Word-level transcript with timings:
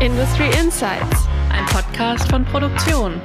Industry 0.00 0.46
Insights, 0.58 1.28
ein 1.50 1.66
Podcast 1.66 2.30
von 2.30 2.42
Produktion. 2.46 3.20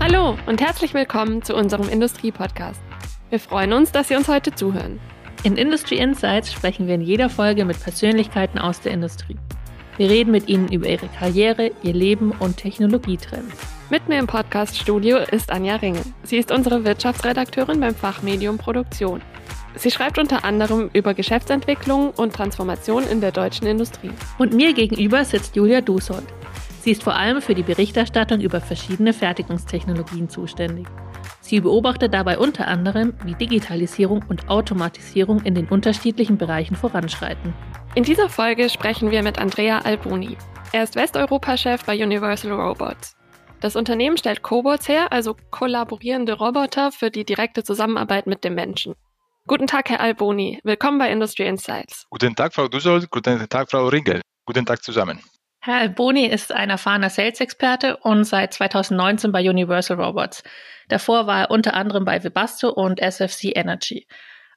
Hallo 0.00 0.36
und 0.46 0.60
herzlich 0.60 0.92
willkommen 0.92 1.42
zu 1.42 1.54
unserem 1.54 1.88
Industrie-Podcast. 1.88 2.80
Wir 3.30 3.38
freuen 3.38 3.72
uns, 3.72 3.92
dass 3.92 4.08
Sie 4.08 4.16
uns 4.16 4.26
heute 4.26 4.52
zuhören. 4.52 4.98
In 5.44 5.56
Industry 5.56 5.98
Insights 5.98 6.52
sprechen 6.52 6.88
wir 6.88 6.96
in 6.96 7.02
jeder 7.02 7.30
Folge 7.30 7.64
mit 7.64 7.80
Persönlichkeiten 7.80 8.58
aus 8.58 8.80
der 8.80 8.90
Industrie. 8.90 9.36
Wir 9.96 10.10
reden 10.10 10.32
mit 10.32 10.48
ihnen 10.48 10.72
über 10.72 10.88
ihre 10.88 11.06
Karriere, 11.06 11.70
ihr 11.84 11.94
Leben 11.94 12.32
und 12.40 12.56
Technologietrends. 12.56 13.56
Mit 13.90 14.08
mir 14.08 14.18
im 14.18 14.26
Podcast-Studio 14.26 15.18
ist 15.18 15.52
Anja 15.52 15.76
Ringe. 15.76 16.02
Sie 16.24 16.36
ist 16.36 16.50
unsere 16.50 16.84
Wirtschaftsredakteurin 16.84 17.78
beim 17.78 17.94
Fachmedium 17.94 18.58
Produktion. 18.58 19.22
Sie 19.76 19.90
schreibt 19.90 20.18
unter 20.18 20.44
anderem 20.44 20.88
über 20.92 21.14
Geschäftsentwicklung 21.14 22.10
und 22.10 22.32
Transformation 22.32 23.04
in 23.06 23.20
der 23.20 23.32
deutschen 23.32 23.66
Industrie. 23.66 24.12
Und 24.38 24.52
mir 24.52 24.72
gegenüber 24.72 25.24
sitzt 25.24 25.56
Julia 25.56 25.80
Dusold. 25.80 26.26
Sie 26.80 26.90
ist 26.90 27.02
vor 27.02 27.14
allem 27.14 27.40
für 27.40 27.54
die 27.54 27.62
Berichterstattung 27.62 28.40
über 28.40 28.60
verschiedene 28.60 29.12
Fertigungstechnologien 29.12 30.28
zuständig. 30.28 30.86
Sie 31.40 31.60
beobachtet 31.60 32.14
dabei 32.14 32.38
unter 32.38 32.68
anderem, 32.68 33.14
wie 33.24 33.34
Digitalisierung 33.34 34.24
und 34.28 34.48
Automatisierung 34.48 35.42
in 35.42 35.54
den 35.54 35.68
unterschiedlichen 35.68 36.38
Bereichen 36.38 36.76
voranschreiten. 36.76 37.52
In 37.94 38.04
dieser 38.04 38.28
Folge 38.28 38.68
sprechen 38.70 39.10
wir 39.10 39.22
mit 39.22 39.38
Andrea 39.38 39.78
Alboni. 39.80 40.36
Er 40.72 40.84
ist 40.84 40.96
Westeuropa-Chef 40.96 41.84
bei 41.84 42.02
Universal 42.02 42.52
Robots. 42.52 43.16
Das 43.60 43.76
Unternehmen 43.76 44.18
stellt 44.18 44.42
Cobots 44.42 44.88
her, 44.88 45.10
also 45.10 45.36
kollaborierende 45.50 46.34
Roboter 46.34 46.92
für 46.92 47.10
die 47.10 47.24
direkte 47.24 47.62
Zusammenarbeit 47.62 48.26
mit 48.26 48.44
dem 48.44 48.54
Menschen. 48.54 48.94
Guten 49.46 49.66
Tag, 49.66 49.90
Herr 49.90 50.00
Alboni. 50.00 50.58
Willkommen 50.64 50.96
bei 50.96 51.12
Industry 51.12 51.46
Insights. 51.46 52.06
Guten 52.08 52.34
Tag, 52.34 52.54
Frau 52.54 52.66
Dussold. 52.66 53.10
Guten 53.10 53.46
Tag, 53.46 53.70
Frau 53.70 53.88
Ringel. 53.88 54.22
Guten 54.46 54.64
Tag 54.64 54.82
zusammen. 54.82 55.20
Herr 55.60 55.80
Alboni 55.80 56.24
ist 56.24 56.50
ein 56.50 56.70
erfahrener 56.70 57.10
Sales-Experte 57.10 57.98
und 57.98 58.24
seit 58.24 58.54
2019 58.54 59.32
bei 59.32 59.46
Universal 59.46 60.00
Robots. 60.00 60.44
Davor 60.88 61.26
war 61.26 61.42
er 61.42 61.50
unter 61.50 61.74
anderem 61.74 62.06
bei 62.06 62.24
Webasto 62.24 62.70
und 62.70 63.00
SFC 63.00 63.52
Energy. 63.54 64.06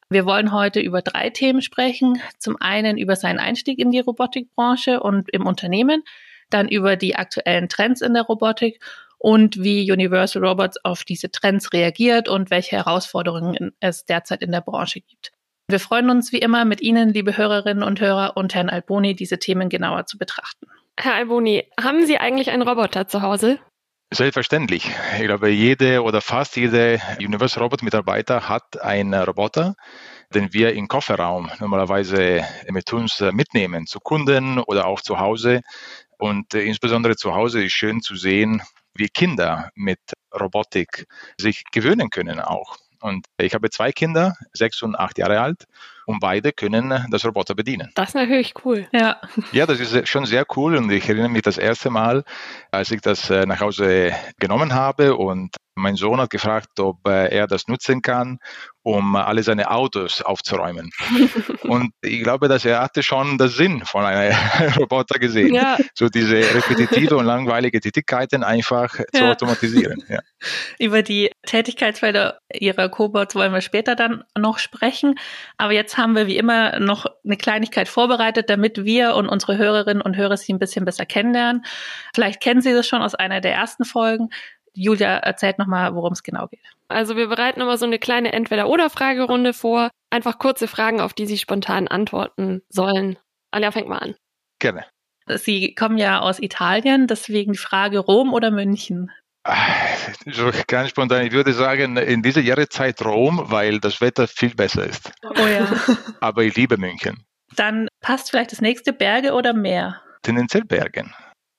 Wir 0.08 0.26
wollen 0.26 0.54
heute 0.54 0.80
über 0.80 1.02
drei 1.02 1.32
Themen 1.32 1.62
sprechen. 1.62 2.22
Zum 2.40 2.56
einen 2.62 2.98
über 2.98 3.18
seinen 3.18 3.40
Einstieg 3.40 3.80
in 3.80 3.92
die 3.92 4.00
Robotikbranche 4.00 5.02
und 5.02 5.28
im 5.34 5.46
Unternehmen, 5.46 6.04
dann 6.50 6.70
über 6.70 6.96
die 6.96 7.18
aktuellen 7.18 7.68
Trends 7.68 8.00
in 8.00 8.14
der 8.14 8.24
Robotik 8.24 8.82
und 9.18 9.62
wie 9.62 9.92
Universal 9.92 10.46
Robots 10.46 10.78
auf 10.84 11.04
diese 11.04 11.32
Trends 11.32 11.74
reagiert 11.74 12.30
und 12.30 12.50
welche 12.50 12.78
Herausforderungen 12.78 13.72
es 13.80 14.06
derzeit 14.06 14.42
in 14.42 14.52
der 14.52 14.62
Branche 14.62 15.02
gibt. 15.02 15.32
Wir 15.70 15.80
freuen 15.80 16.10
uns 16.10 16.32
wie 16.32 16.38
immer, 16.38 16.64
mit 16.64 16.82
Ihnen, 16.82 17.14
liebe 17.14 17.36
Hörerinnen 17.36 17.84
und 17.84 18.00
Hörer 18.00 18.38
und 18.38 18.56
Herrn 18.56 18.70
Alboni, 18.70 19.16
diese 19.16 19.38
Themen 19.38 19.68
genauer 19.68 20.06
zu 20.06 20.18
betrachten. 20.18 20.68
Herr 20.98 21.16
Alboni, 21.16 21.66
haben 21.80 22.06
Sie 22.06 22.18
eigentlich 22.18 22.52
einen 22.52 22.62
Roboter 22.62 23.08
zu 23.08 23.22
Hause? 23.22 23.60
Selbstverständlich. 24.14 24.90
Ich 25.18 25.26
glaube, 25.26 25.50
jede 25.50 26.02
oder 26.02 26.22
fast 26.22 26.56
jede 26.56 27.02
Universal 27.20 27.64
Robot 27.64 27.84
Mitarbeiter 27.84 28.48
hat 28.48 28.82
einen 28.82 29.14
Roboter, 29.14 29.76
den 30.34 30.54
wir 30.54 30.74
im 30.74 30.88
Kofferraum 30.88 31.52
normalerweise 31.60 32.46
mit 32.70 32.94
uns 32.94 33.20
mitnehmen, 33.20 33.86
zu 33.86 34.00
Kunden 34.00 34.60
oder 34.60 34.88
auch 34.88 35.02
zu 35.02 35.20
Hause. 35.20 35.60
Und 36.18 36.54
insbesondere 36.54 37.18
zu 37.18 37.36
Hause 37.36 37.66
ist 37.66 37.74
schön 37.74 38.00
zu 38.02 38.16
sehen, 38.16 38.62
wie 38.98 39.10
Kinder 39.10 39.72
mit 39.76 40.00
Robotik 40.34 41.08
sich 41.40 41.64
gewöhnen 41.72 42.10
können 42.10 42.40
auch. 42.40 42.78
Und 43.02 43.28
ich 43.38 43.54
habe 43.54 43.70
zwei 43.70 43.92
Kinder, 43.92 44.36
sechs 44.54 44.82
und 44.82 44.96
acht 44.96 45.18
Jahre 45.18 45.40
alt, 45.40 45.66
und 46.08 46.22
beide 46.22 46.54
können 46.54 47.06
das 47.12 47.26
Roboter 47.26 47.54
bedienen. 47.54 47.92
Das 47.96 48.10
ist 48.10 48.16
natürlich 48.16 48.54
cool. 48.64 48.88
Ja. 48.94 49.18
Ja, 49.52 49.66
das 49.66 49.80
ist 49.80 50.08
schon 50.08 50.26
sehr 50.26 50.46
cool. 50.56 50.78
Und 50.78 50.90
ich 50.90 51.08
erinnere 51.08 51.30
mich 51.30 51.42
das 51.42 51.58
erste 51.58 51.90
Mal, 51.90 52.24
als 52.72 52.92
ich 52.92 53.02
das 53.02 53.30
äh, 53.30 53.46
nach 53.46 53.60
Hause 53.60 54.14
genommen 54.40 54.74
habe 54.74 55.16
und 55.18 55.58
mein 55.78 55.96
Sohn 55.96 56.20
hat 56.20 56.30
gefragt, 56.30 56.80
ob 56.80 57.08
äh, 57.08 57.28
er 57.30 57.48
das 57.48 57.68
nutzen 57.68 58.02
kann, 58.02 58.40
um 58.84 59.16
alle 59.16 59.44
seine 59.44 59.70
Autos 59.70 60.22
aufzuräumen. 60.22 60.92
und 61.64 61.92
ich 62.02 62.24
glaube, 62.24 62.48
dass 62.48 62.66
er 62.66 62.82
hatte 62.82 63.04
schon 63.04 63.38
den 63.38 63.50
Sinn 63.50 63.86
von 63.86 64.04
einem 64.04 64.36
Roboter 64.78 65.20
gesehen. 65.20 65.54
Ja. 65.54 65.78
So 65.94 66.10
diese 66.10 66.38
repetitive 66.38 67.16
und 67.18 67.26
langweilige 67.26 67.80
Tätigkeiten 67.80 68.44
einfach 68.44 68.98
ja. 68.98 69.06
zu 69.14 69.26
automatisieren. 69.26 70.04
Ja. 70.10 70.20
Über 70.80 71.04
die 71.04 71.32
Tätigkeitsfelder 71.46 72.40
Ihrer 72.54 72.90
Cobots 72.90 73.36
wollen 73.36 73.54
wir 73.54 73.62
später 73.62 73.96
dann 73.96 74.24
noch 74.38 74.60
sprechen. 74.60 75.16
Aber 75.58 75.74
jetzt 75.74 75.97
haben 75.98 76.16
wir 76.16 76.28
wie 76.28 76.38
immer 76.38 76.80
noch 76.80 77.06
eine 77.26 77.38
Kleinigkeit 77.38 77.88
vorbereitet, 77.88 78.50
damit 78.50 78.84
wir 78.84 79.16
und 79.16 79.28
unsere 79.28 79.58
Hörerinnen 79.58 80.02
und 80.02 80.16
Hörer 80.16 80.38
Sie 80.38 80.54
ein 80.54 80.60
bisschen 80.60 80.86
besser 80.86 81.06
kennenlernen. 81.06 81.66
Vielleicht 82.14 82.42
kennen 82.42 82.62
Sie 82.62 82.74
das 82.74 82.88
schon 82.88 83.02
aus 83.02 83.16
einer 83.16 83.42
der 83.42 83.54
ersten 83.54 83.86
Folgen. 83.86 84.30
Julia 84.74 85.18
erzählt 85.18 85.58
nochmal, 85.58 85.96
worum 85.96 86.14
es 86.14 86.22
genau 86.22 86.48
geht. 86.48 86.62
Also 86.88 87.18
wir 87.18 87.28
bereiten 87.28 87.62
immer 87.62 87.78
so 87.78 87.86
eine 87.86 88.00
kleine 88.00 88.32
Entweder-Oder-Fragerunde 88.32 89.54
vor. 89.54 89.90
Einfach 90.10 90.38
kurze 90.38 90.68
Fragen, 90.68 91.02
auf 91.02 91.14
die 91.14 91.26
Sie 91.26 91.38
spontan 91.38 91.88
antworten 91.88 92.62
sollen. 92.70 93.18
Anja, 93.52 93.72
fängt 93.72 93.90
mal 93.90 93.98
an. 93.98 94.16
Gerne. 94.60 94.86
Sie 95.28 95.74
kommen 95.76 95.98
ja 95.98 96.20
aus 96.20 96.40
Italien, 96.40 97.08
deswegen 97.08 97.54
die 97.54 97.58
Frage 97.58 98.00
Rom 98.00 98.34
oder 98.34 98.52
München? 98.52 99.12
So 100.32 100.52
ganz 100.68 100.90
spontan, 100.90 101.26
ich 101.26 101.32
würde 101.32 101.54
sagen, 101.54 101.96
in 101.96 102.22
dieser 102.22 102.42
Jahreszeit 102.42 103.04
Rom, 103.04 103.42
weil 103.46 103.80
das 103.80 104.02
Wetter 104.02 104.28
viel 104.28 104.54
besser 104.54 104.86
ist. 104.86 105.12
Oh 105.24 105.46
ja. 105.46 105.68
Aber 106.20 106.44
ich 106.44 106.56
liebe 106.56 106.78
München. 106.78 107.24
Dann 107.56 107.88
passt 108.02 108.32
vielleicht 108.32 108.52
das 108.52 108.60
nächste 108.60 108.92
Berge 108.92 109.34
oder 109.34 109.54
Meer? 109.54 110.02
Tendenziell 110.24 110.66
Bergen, 110.66 111.14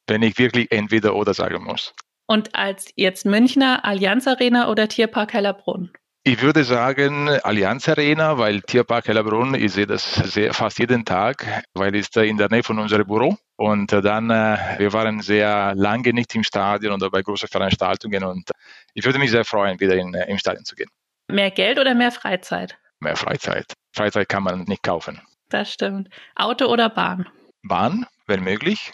wenn 0.06 0.22
ich 0.22 0.38
wirklich 0.38 0.70
entweder 0.70 1.14
oder 1.14 1.32
sagen 1.32 1.64
muss. 1.64 1.94
Und 2.26 2.54
als 2.54 2.92
jetzt 2.94 3.24
Münchner 3.24 3.86
Allianz 3.86 4.26
Arena 4.26 4.68
oder 4.68 4.86
Tierpark 4.86 5.32
Hellerbrunn? 5.32 5.90
Ich 6.28 6.42
würde 6.42 6.62
sagen 6.62 7.30
Allianz 7.42 7.88
Arena, 7.88 8.36
weil 8.36 8.60
Tierpark 8.60 9.08
Hellerbrunn, 9.08 9.54
ich 9.54 9.72
sehe 9.72 9.86
das 9.86 10.12
sehr, 10.12 10.52
fast 10.52 10.78
jeden 10.78 11.02
Tag, 11.02 11.64
weil 11.72 11.96
es 11.96 12.10
da 12.10 12.20
in 12.20 12.36
der 12.36 12.50
Nähe 12.50 12.62
von 12.62 12.78
unserem 12.78 13.06
Büro. 13.06 13.38
Und 13.56 13.90
dann, 13.90 14.28
äh, 14.28 14.58
wir 14.76 14.92
waren 14.92 15.22
sehr 15.22 15.74
lange 15.74 16.12
nicht 16.12 16.34
im 16.34 16.44
Stadion 16.44 16.92
oder 16.92 17.08
bei 17.08 17.22
großen 17.22 17.48
Veranstaltungen 17.48 18.24
und 18.24 18.50
ich 18.92 19.06
würde 19.06 19.18
mich 19.18 19.30
sehr 19.30 19.46
freuen, 19.46 19.80
wieder 19.80 19.94
in, 19.96 20.12
im 20.12 20.36
Stadion 20.36 20.66
zu 20.66 20.74
gehen. 20.74 20.90
Mehr 21.28 21.50
Geld 21.50 21.78
oder 21.78 21.94
mehr 21.94 22.12
Freizeit? 22.12 22.76
Mehr 23.00 23.16
Freizeit. 23.16 23.72
Freizeit 23.96 24.28
kann 24.28 24.42
man 24.42 24.64
nicht 24.64 24.82
kaufen. 24.82 25.22
Das 25.48 25.72
stimmt. 25.72 26.10
Auto 26.36 26.66
oder 26.66 26.90
Bahn? 26.90 27.26
Bahn, 27.62 28.04
wenn 28.26 28.44
möglich. 28.44 28.92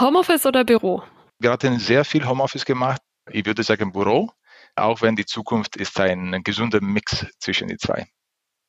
Homeoffice 0.00 0.46
oder 0.46 0.64
Büro? 0.64 1.02
Wir 1.38 1.50
hatten 1.50 1.78
sehr 1.78 2.06
viel 2.06 2.26
Homeoffice 2.26 2.64
gemacht. 2.64 3.02
Ich 3.30 3.44
würde 3.44 3.62
sagen 3.62 3.92
Büro, 3.92 4.32
auch 4.76 5.02
wenn 5.02 5.16
die 5.16 5.26
Zukunft 5.26 5.76
ist 5.76 5.98
ein 6.00 6.42
gesunder 6.44 6.80
Mix 6.80 7.26
zwischen 7.38 7.68
die 7.68 7.76
zwei. 7.76 8.06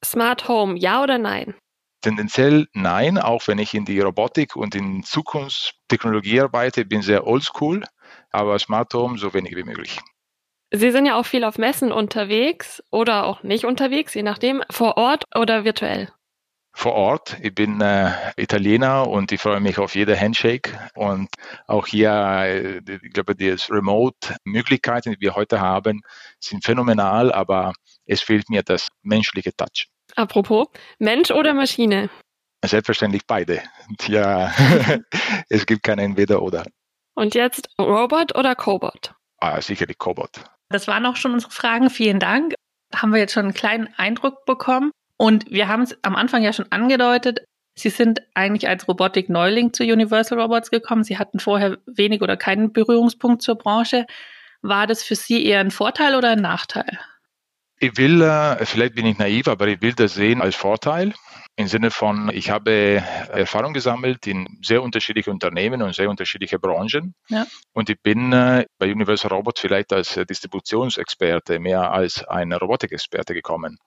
Smart 0.04 0.48
Home, 0.48 0.78
ja 0.78 1.02
oder 1.02 1.18
nein? 1.18 1.56
Tendenziell 2.02 2.68
nein, 2.74 3.18
auch 3.18 3.48
wenn 3.48 3.60
ich 3.60 3.74
in 3.74 3.86
die 3.86 4.02
Robotik 4.02 4.56
und 4.58 4.76
in 4.76 5.04
Zukunftstechnologie 5.04 6.42
arbeite, 6.42 6.84
bin 6.84 7.02
sehr 7.02 7.26
oldschool, 7.26 7.84
aber 8.32 8.60
Smart 8.60 8.94
Home 8.94 9.18
so 9.18 9.34
wenig 9.34 9.56
wie 9.56 9.64
möglich. 9.64 10.00
Sie 10.72 10.92
sind 10.92 11.06
ja 11.06 11.16
auch 11.16 11.26
viel 11.26 11.44
auf 11.44 11.58
Messen 11.58 11.92
unterwegs 11.92 12.84
oder 12.90 13.26
auch 13.26 13.44
nicht 13.44 13.64
unterwegs, 13.64 14.14
je 14.16 14.24
nachdem, 14.24 14.64
vor 14.70 14.98
Ort 14.98 15.24
oder 15.36 15.64
virtuell 15.64 16.12
vor 16.74 16.94
Ort. 16.94 17.38
Ich 17.42 17.54
bin 17.54 17.80
äh, 17.82 18.12
Italiener 18.36 19.08
und 19.08 19.32
ich 19.32 19.40
freue 19.40 19.60
mich 19.60 19.78
auf 19.78 19.96
jede 19.96 20.20
Handshake. 20.20 20.72
Und 20.96 21.30
auch 21.68 21.88
hier, 21.88 22.12
äh, 22.12 22.82
ich 23.02 23.14
glaube, 23.14 23.36
die 23.36 23.56
Remote-Möglichkeiten, 23.70 25.12
die 25.12 25.22
wir 25.22 25.36
heute 25.36 25.62
haben, 25.62 26.02
sind 26.40 26.66
phänomenal, 26.66 27.32
aber 27.32 27.74
es 28.06 28.22
fehlt 28.22 28.50
mir 28.50 28.64
das 28.64 28.90
menschliche 29.04 29.56
Touch. 29.56 29.88
Apropos, 30.16 30.68
Mensch 31.00 31.32
oder 31.32 31.54
Maschine? 31.54 32.10
Selbstverständlich 32.66 33.24
beide. 33.28 33.62
Ja, 34.08 34.54
es 35.50 35.66
gibt 35.66 35.84
kein 35.84 36.00
Entweder 36.00 36.42
oder. 36.42 36.66
Und 37.16 37.36
jetzt 37.36 37.70
Robot 37.80 38.36
oder 38.36 38.56
Cobot? 38.56 39.14
Ah, 39.38 39.62
sicherlich 39.62 39.98
Cobot. 39.98 40.44
Das 40.70 40.88
waren 40.88 41.06
auch 41.06 41.18
schon 41.18 41.34
unsere 41.34 41.52
Fragen. 41.52 41.90
Vielen 41.90 42.20
Dank. 42.20 42.54
Haben 42.96 43.12
wir 43.12 43.20
jetzt 43.20 43.34
schon 43.34 43.46
einen 43.46 43.54
kleinen 43.54 43.94
Eindruck 43.98 44.46
bekommen. 44.46 44.92
Und 45.18 45.50
wir 45.50 45.68
haben 45.68 45.84
es 45.84 45.98
am 46.02 46.16
Anfang 46.16 46.44
ja 46.44 46.54
schon 46.54 46.72
angedeutet, 46.72 47.42
Sie 47.76 47.90
sind 47.90 48.22
eigentlich 48.36 48.68
als 48.68 48.88
Robotik-Neuling 48.88 49.74
zu 49.74 49.84
Universal 49.84 50.40
Robots 50.40 50.70
gekommen. 50.70 51.04
Sie 51.04 51.18
hatten 51.18 51.40
vorher 51.40 51.78
wenig 51.88 52.22
oder 52.22 52.38
keinen 52.38 52.72
Berührungspunkt 52.72 53.42
zur 53.42 53.56
Branche. 53.56 54.06
War 54.62 54.86
das 54.86 55.04
für 55.04 55.16
Sie 55.16 55.44
eher 55.44 55.60
ein 55.60 55.72
Vorteil 55.72 56.16
oder 56.16 56.32
ein 56.32 56.42
Nachteil? 56.42 57.00
Ich 57.80 57.98
will, 57.98 58.22
äh, 58.22 58.66
vielleicht 58.66 58.96
bin 58.96 59.06
ich 59.06 59.18
naiv, 59.18 59.48
aber 59.48 59.68
ich 59.68 59.82
will 59.82 59.94
das 59.94 60.14
sehen 60.14 60.42
als 60.42 60.56
Vorteil. 60.56 61.14
Im 61.56 61.68
Sinne 61.68 61.92
von, 61.92 62.32
ich 62.34 62.50
habe 62.50 63.04
Erfahrung 63.32 63.74
gesammelt 63.74 64.26
in 64.26 64.60
sehr 64.64 64.82
unterschiedlichen 64.82 65.32
Unternehmen 65.32 65.82
und 65.82 65.94
sehr 65.94 66.10
unterschiedliche 66.10 66.60
Branchen. 66.60 67.14
Ja. 67.28 67.46
Und 67.74 67.90
ich 67.90 68.02
bin 68.02 68.32
äh, 68.34 68.66
bei 68.78 68.92
Universal 68.92 69.32
Robots 69.32 69.60
vielleicht 69.60 69.92
als 69.94 70.14
Distributionsexperte 70.14 71.60
mehr 71.60 71.92
als 71.92 72.24
ein 72.24 72.54
Robotikexperte 72.54 73.34
gekommen. 73.34 73.78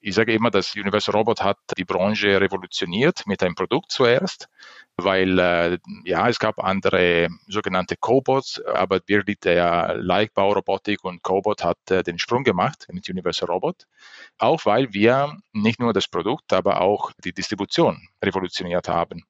Ich 0.00 0.14
sage 0.14 0.34
immer, 0.34 0.50
dass 0.50 0.74
Universal 0.74 1.14
Robot 1.14 1.42
hat 1.42 1.58
die 1.76 1.84
Branche 1.84 2.40
revolutioniert 2.40 3.26
mit 3.26 3.42
einem 3.42 3.54
Produkt 3.54 3.90
zuerst, 3.90 4.48
weil 4.96 5.38
äh, 5.38 5.78
ja, 6.04 6.28
es 6.28 6.38
gab 6.38 6.62
andere 6.62 7.28
sogenannte 7.48 7.96
Cobots, 7.96 8.62
aber 8.62 9.00
wirklich 9.06 9.40
der 9.40 9.96
Leichtbaurobotik 9.96 11.02
und 11.04 11.22
Cobot 11.22 11.64
hat 11.64 11.78
äh, 11.90 12.02
den 12.02 12.18
Sprung 12.18 12.44
gemacht 12.44 12.86
mit 12.92 13.08
Universal 13.08 13.48
Robot. 13.48 13.86
Auch 14.38 14.64
weil 14.66 14.92
wir 14.92 15.38
nicht 15.52 15.80
nur 15.80 15.92
das 15.92 16.08
Produkt, 16.08 16.52
aber 16.52 16.80
auch 16.80 17.12
die 17.24 17.32
Distribution 17.32 18.08
revolutioniert 18.22 18.88
haben. 18.88 19.24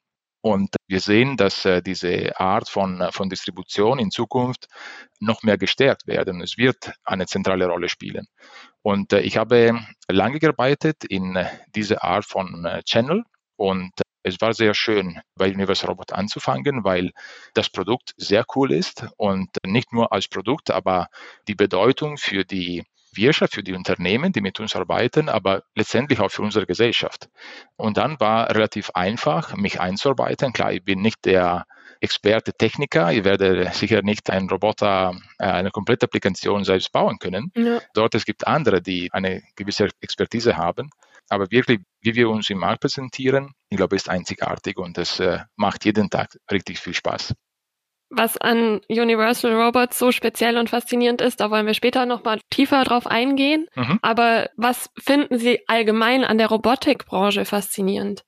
Und 0.46 0.76
wir 0.86 1.00
sehen, 1.00 1.36
dass 1.36 1.64
äh, 1.64 1.82
diese 1.82 2.38
Art 2.38 2.68
von, 2.68 3.00
äh, 3.00 3.10
von 3.10 3.28
Distribution 3.28 3.98
in 3.98 4.12
Zukunft 4.12 4.68
noch 5.18 5.42
mehr 5.42 5.58
gestärkt 5.58 6.06
werden. 6.06 6.40
Es 6.40 6.56
wird 6.56 6.92
eine 7.02 7.26
zentrale 7.26 7.66
Rolle 7.66 7.88
spielen. 7.88 8.28
Und 8.80 9.12
äh, 9.12 9.22
ich 9.22 9.38
habe 9.38 9.80
lange 10.08 10.38
gearbeitet 10.38 11.02
in 11.02 11.36
diese 11.74 12.04
Art 12.04 12.26
von 12.26 12.64
Channel 12.84 13.24
und 13.56 13.90
es 14.22 14.40
war 14.40 14.54
sehr 14.54 14.74
schön, 14.74 15.20
bei 15.34 15.52
Universal 15.52 15.90
Robot 15.90 16.12
anzufangen, 16.12 16.84
weil 16.84 17.10
das 17.54 17.68
Produkt 17.68 18.14
sehr 18.16 18.44
cool 18.54 18.70
ist 18.70 19.04
und 19.16 19.50
nicht 19.64 19.92
nur 19.92 20.12
als 20.12 20.28
Produkt, 20.28 20.70
aber 20.70 21.08
die 21.48 21.56
Bedeutung 21.56 22.18
für 22.18 22.44
die 22.44 22.84
Wirtschaft, 23.16 23.54
für 23.54 23.62
die 23.62 23.74
Unternehmen, 23.74 24.32
die 24.32 24.40
mit 24.40 24.60
uns 24.60 24.76
arbeiten, 24.76 25.28
aber 25.28 25.62
letztendlich 25.74 26.20
auch 26.20 26.30
für 26.30 26.42
unsere 26.42 26.66
Gesellschaft. 26.66 27.28
Und 27.76 27.96
dann 27.96 28.18
war 28.20 28.50
relativ 28.50 28.90
einfach, 28.94 29.54
mich 29.56 29.80
einzuarbeiten. 29.80 30.52
Klar, 30.52 30.72
ich 30.72 30.84
bin 30.84 31.00
nicht 31.00 31.24
der 31.24 31.64
Experte 32.00 32.52
Techniker. 32.52 33.12
Ich 33.12 33.24
werde 33.24 33.70
sicher 33.72 34.02
nicht 34.02 34.28
einen 34.30 34.50
Roboter, 34.50 35.18
äh, 35.38 35.46
eine 35.46 35.70
komplette 35.70 36.04
Applikation 36.06 36.64
selbst 36.64 36.92
bauen 36.92 37.18
können. 37.18 37.50
Ja. 37.54 37.80
Dort 37.94 38.14
es 38.14 38.24
gibt 38.24 38.46
andere, 38.46 38.82
die 38.82 39.10
eine 39.12 39.42
gewisse 39.56 39.88
Expertise 40.00 40.56
haben. 40.56 40.90
Aber 41.28 41.50
wirklich, 41.50 41.80
wie 42.02 42.14
wir 42.14 42.28
uns 42.28 42.50
im 42.50 42.58
Markt 42.58 42.82
präsentieren, 42.82 43.52
ich 43.68 43.76
glaube, 43.76 43.96
ist 43.96 44.08
einzigartig 44.08 44.76
und 44.76 44.98
es 44.98 45.18
äh, 45.20 45.40
macht 45.56 45.84
jeden 45.84 46.08
Tag 46.10 46.36
richtig 46.50 46.78
viel 46.78 46.94
Spaß. 46.94 47.34
Was 48.08 48.36
an 48.36 48.80
Universal 48.88 49.52
Robots 49.54 49.98
so 49.98 50.12
speziell 50.12 50.58
und 50.58 50.70
faszinierend 50.70 51.20
ist, 51.20 51.40
da 51.40 51.50
wollen 51.50 51.66
wir 51.66 51.74
später 51.74 52.06
nochmal 52.06 52.40
tiefer 52.50 52.84
drauf 52.84 53.06
eingehen. 53.06 53.66
Mhm. 53.74 53.98
Aber 54.02 54.48
was 54.56 54.90
finden 54.98 55.38
Sie 55.38 55.60
allgemein 55.66 56.24
an 56.24 56.38
der 56.38 56.48
Robotikbranche 56.48 57.44
faszinierend? 57.44 58.24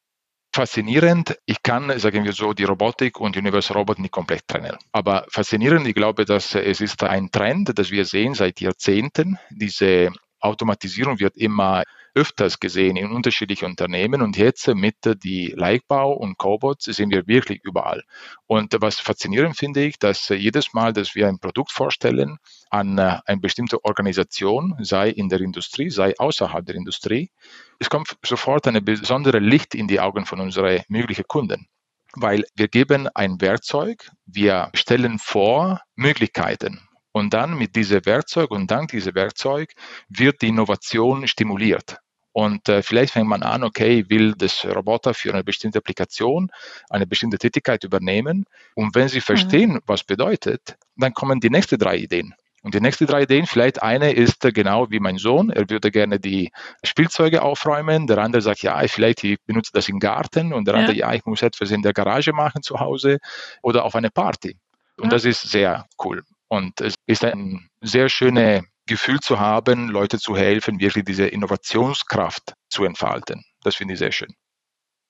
faszinierend. 0.59 1.39
Ich 1.47 1.63
kann, 1.63 1.97
sagen 2.01 2.25
wir 2.25 2.33
so, 2.33 2.53
die 2.53 2.65
Robotik 2.65 3.21
und 3.21 3.37
Universal 3.37 3.77
Robot 3.77 4.01
nicht 4.01 4.11
komplett 4.11 4.49
trennen. 4.49 4.77
Aber 4.91 5.25
faszinierend, 5.31 5.87
ich 5.87 5.95
glaube, 5.95 6.25
dass 6.25 6.55
es 6.57 6.81
ist 6.81 7.03
ein 7.05 7.31
Trend, 7.31 7.79
das 7.79 7.93
wir 7.93 8.05
sehen 8.05 8.35
seit 8.35 8.61
Jahrzehnten. 8.61 9.39
Diese 9.51 10.11
Automatisierung 10.41 11.21
wird 11.21 11.37
immer 11.37 11.85
öfters 12.15 12.61
gesehen 12.61 12.97
in 12.97 13.11
unterschiedlichen 13.11 13.67
Unternehmen 13.67 14.23
und 14.23 14.37
jetzt 14.37 14.67
mit 14.69 14.97
die 15.23 15.55
Leichtbau 15.57 16.13
und 16.13 16.39
Cobots 16.39 16.85
sind 16.85 17.11
wir 17.11 17.27
wirklich 17.27 17.61
überall. 17.63 18.03
Und 18.47 18.77
was 18.81 19.01
faszinierend 19.01 19.57
finde 19.57 19.85
ich, 19.85 19.99
dass 19.99 20.29
jedes 20.29 20.73
Mal, 20.73 20.93
dass 20.93 21.15
wir 21.15 21.29
ein 21.29 21.39
Produkt 21.39 21.73
vorstellen 21.73 22.39
an 22.71 22.99
äh, 22.99 23.19
eine 23.25 23.41
bestimmte 23.41 23.85
Organisation, 23.85 24.77
sei 24.81 25.11
in 25.11 25.29
der 25.29 25.41
Industrie, 25.41 25.91
sei 25.91 26.15
außerhalb 26.19 26.65
der 26.67 26.75
Industrie, 26.75 27.31
es 27.79 27.89
kommt 27.91 28.17
sofort 28.25 28.67
ein 28.67 28.85
besonderes 28.85 29.43
Licht 29.43 29.75
in 29.75 29.89
die 29.89 30.01
Augen 30.01 30.27
von 30.27 30.41
unseren 30.41 30.83
möglichen 30.89 31.25
Kunden 31.27 31.69
weil 32.15 32.45
wir 32.55 32.69
geben 32.69 33.07
ein 33.15 33.41
Werkzeug, 33.41 34.11
wir 34.25 34.71
stellen 34.75 35.19
vor 35.19 35.83
Möglichkeiten. 35.95 36.88
Und 37.19 37.35
dann 37.35 37.59
mit 37.59 37.75
diesem 37.75 38.07
Werkzeug 38.07 38.53
und 38.53 38.71
dank 38.71 38.93
diesem 38.93 39.17
Werkzeug 39.17 39.73
wird 40.09 40.41
die 40.41 40.49
Innovation 40.49 41.27
stimuliert. 41.27 41.97
Und 42.31 42.69
äh, 42.69 42.81
vielleicht 42.81 43.15
fängt 43.15 43.27
man 43.27 43.43
an, 43.43 43.65
okay, 43.65 44.05
will 44.09 44.35
das 44.35 44.65
Roboter 44.65 45.15
für 45.15 45.33
eine 45.33 45.43
bestimmte 45.43 45.79
Applikation, 45.79 46.53
eine 46.89 47.09
bestimmte 47.09 47.39
Tätigkeit 47.39 47.83
übernehmen. 47.83 48.45
Und 48.77 48.95
wenn 48.95 49.09
sie 49.09 49.21
verstehen, 49.21 49.73
mhm. 49.73 49.81
was 49.87 50.05
bedeutet, 50.05 50.77
dann 50.95 51.13
kommen 51.13 51.41
die 51.41 51.51
nächsten 51.51 51.77
drei 51.77 51.97
Ideen. 51.97 52.35
Und 52.63 52.75
die 52.75 52.81
nächsten 52.81 53.07
drei 53.07 53.23
Ideen, 53.23 53.47
vielleicht 53.47 53.83
eine 53.83 54.13
ist 54.13 54.45
äh, 54.45 54.53
genau 54.53 54.89
wie 54.91 55.01
mein 55.01 55.19
Sohn, 55.19 55.51
er 55.51 55.69
würde 55.69 55.91
gerne 55.91 56.21
die 56.21 56.53
Spielzeuge 56.85 57.43
aufräumen. 57.43 58.07
Der 58.07 58.19
andere 58.19 58.43
sagt, 58.43 58.63
ja, 58.63 58.81
vielleicht 58.87 59.25
ich 59.25 59.39
benutze 59.45 59.73
das 59.75 59.89
im 59.89 59.99
Garten. 59.99 60.53
Und 60.53 60.69
der 60.69 60.75
ja. 60.75 60.81
andere, 60.81 60.97
ja, 60.97 61.13
ich 61.15 61.25
muss 61.25 61.43
etwas 61.43 61.73
in 61.73 61.83
der 61.83 61.93
Garage 61.95 62.33
machen 62.33 62.63
zu 62.63 62.79
Hause 62.79 63.19
oder 63.61 63.85
auf 63.85 63.97
eine 63.97 64.11
Party. 64.11 64.57
Und 64.99 65.07
ja. 65.07 65.11
das 65.11 65.25
ist 65.25 65.43
sehr 65.43 65.87
cool. 66.05 66.23
Und 66.49 66.81
es 66.81 66.95
ist 67.07 67.25
eine 67.25 67.61
sehr 67.81 68.09
schöne 68.09 68.65
Gefühl 68.87 69.21
zu 69.21 69.39
haben, 69.39 69.89
Leute 69.89 70.19
zu 70.19 70.37
helfen, 70.37 70.81
wirklich 70.81 71.05
diese 71.05 71.27
Innovationskraft 71.27 72.55
zu 72.71 72.85
entfalten. 72.85 73.45
Das 73.63 73.77
finde 73.77 73.95
ich 73.95 73.99
sehr 73.99 74.13
schön. 74.13 74.35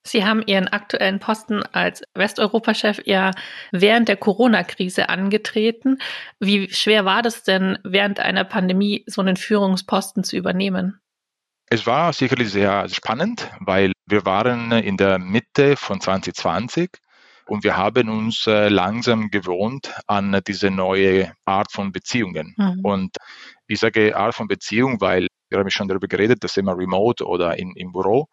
Sie 0.06 0.25
haben 0.25 0.43
Ihren 0.46 0.69
aktuellen 0.69 1.20
Posten 1.20 1.62
als 1.62 2.02
Westeuropa-Chef 2.14 3.02
ja 3.05 3.32
während 3.73 4.08
der 4.08 4.17
Corona-Krise 4.17 5.08
angetreten. 5.08 5.99
Wie 6.40 6.73
schwer 6.73 7.05
war 7.05 7.23
das 7.23 7.43
denn, 7.43 7.79
während 7.85 8.20
einer 8.20 8.44
Pandemie 8.44 9.05
so 9.06 9.20
einen 9.20 9.37
Führungsposten 9.37 10.25
zu 10.25 10.37
übernehmen? 10.37 11.00
Es 11.70 11.87
war 11.87 12.12
sicherlich 12.14 12.50
sehr 12.50 12.88
spannend, 12.88 13.50
weil 13.61 13.93
wir 14.06 14.25
waren 14.25 14.73
in 14.73 14.96
der 14.96 15.19
Mitte 15.19 15.76
von 15.76 16.00
2020 16.00 16.88
und 17.49 17.65
wir 17.65 17.77
haben 17.77 18.09
uns 18.09 18.47
äh, 18.47 18.69
langsam 18.69 19.31
gewohnt 19.31 19.93
an 20.06 20.41
diese 20.47 20.71
neue 20.71 21.33
Art 21.45 21.73
von 21.73 21.93
Beziehungen. 21.93 22.55
Mhm. 22.56 22.81
Und 22.83 23.17
ich 23.67 23.81
sage 23.81 24.17
Art 24.17 24.35
von 24.35 24.49
Beziehung, 24.49 25.00
weil 25.00 25.29
wir 25.49 25.59
haben 25.59 25.71
schon 25.71 25.89
darüber 25.89 26.09
geredet, 26.09 26.45
das 26.45 26.56
immer 26.56 26.77
remote 26.77 27.27
oder 27.27 27.59
in, 27.59 27.73
im 27.75 27.93
Büro. 27.93 28.29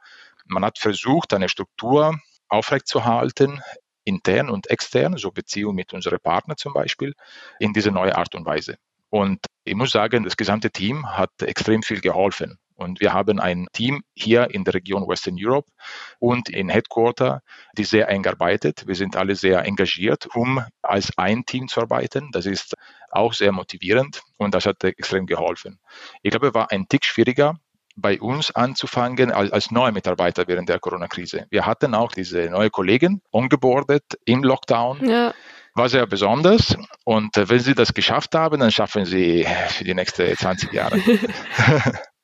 Man 0.46 0.66
hat 0.66 0.78
versucht, 0.80 1.34
eine 1.34 1.50
Struktur 1.50 2.20
aufrechtzuerhalten, 2.50 3.62
intern 4.04 4.50
und 4.50 4.70
extern, 4.70 5.18
so 5.18 5.32
Beziehung 5.32 5.76
mit 5.76 5.94
unseren 5.94 6.20
Partnern 6.22 6.58
zum 6.58 6.74
Beispiel, 6.74 7.14
in 7.60 7.74
diese 7.74 7.92
neue 7.92 8.16
Art 8.18 8.36
und 8.36 8.46
Weise. 8.46 8.78
Und 9.10 9.40
ich 9.64 9.76
muss 9.76 9.92
sagen, 9.92 10.26
das 10.26 10.36
gesamte 10.36 10.72
Team 10.72 11.08
hat 11.08 11.32
extrem 11.42 11.84
viel 11.84 12.02
geholfen. 12.02 12.58
Und 12.75 13.00
wir 13.00 13.13
haben 13.13 13.39
ein 13.39 13.68
Team 13.74 14.04
hier 14.13 14.54
in 14.54 14.63
der 14.63 14.74
Region 14.74 15.07
Western 15.07 15.36
Europe 15.39 15.72
und 16.19 16.50
in 16.50 16.69
Headquarter, 16.69 17.42
die 17.77 17.83
sehr 17.83 18.10
eng 18.10 18.25
arbeitet. 18.25 18.86
Wir 18.88 18.95
sind 18.95 19.16
alle 19.16 19.36
sehr 19.36 19.66
engagiert, 19.66 20.27
um 20.36 20.63
als 20.81 21.18
ein 21.18 21.45
Team 21.45 21.68
zu 21.68 21.81
arbeiten. 21.81 22.30
Das 22.31 22.45
ist 22.45 22.75
auch 23.12 23.33
sehr 23.33 23.51
motivierend 23.51 24.22
und 24.38 24.54
das 24.54 24.66
hat 24.66 24.83
extrem 24.83 25.25
geholfen. 25.25 25.80
Ich 26.22 26.31
glaube, 26.31 26.48
es 26.48 26.54
war 26.54 26.72
ein 26.72 26.88
Tick 26.88 27.06
schwieriger, 27.06 27.57
bei 27.95 28.19
uns 28.19 28.51
anzufangen 28.54 29.31
als, 29.31 29.51
als 29.51 29.71
neue 29.71 29.94
Mitarbeiter 29.94 30.48
während 30.48 30.68
der 30.68 30.80
Corona-Krise. 30.80 31.47
Wir 31.50 31.66
hatten 31.66 31.95
auch 31.95 32.11
diese 32.11 32.50
neue 32.50 32.69
Kollegen 32.69 33.21
ongeboardet 33.31 34.04
im 34.26 34.44
Lockdown. 34.44 35.07
Ja 35.07 35.33
war 35.76 35.90
sehr 35.90 36.07
besonders. 36.07 36.78
Und 37.04 37.38
äh, 37.38 37.50
wenn 37.50 37.59
Sie 37.59 37.76
das 37.76 37.94
geschafft 37.94 38.33
haben, 38.33 38.61
dann 38.61 38.71
schaffen 38.71 39.06
Sie 39.06 39.45
für 39.68 39.83
die 39.83 39.94
nächsten 39.94 40.35
20 40.35 40.71
Jahre. 40.71 40.97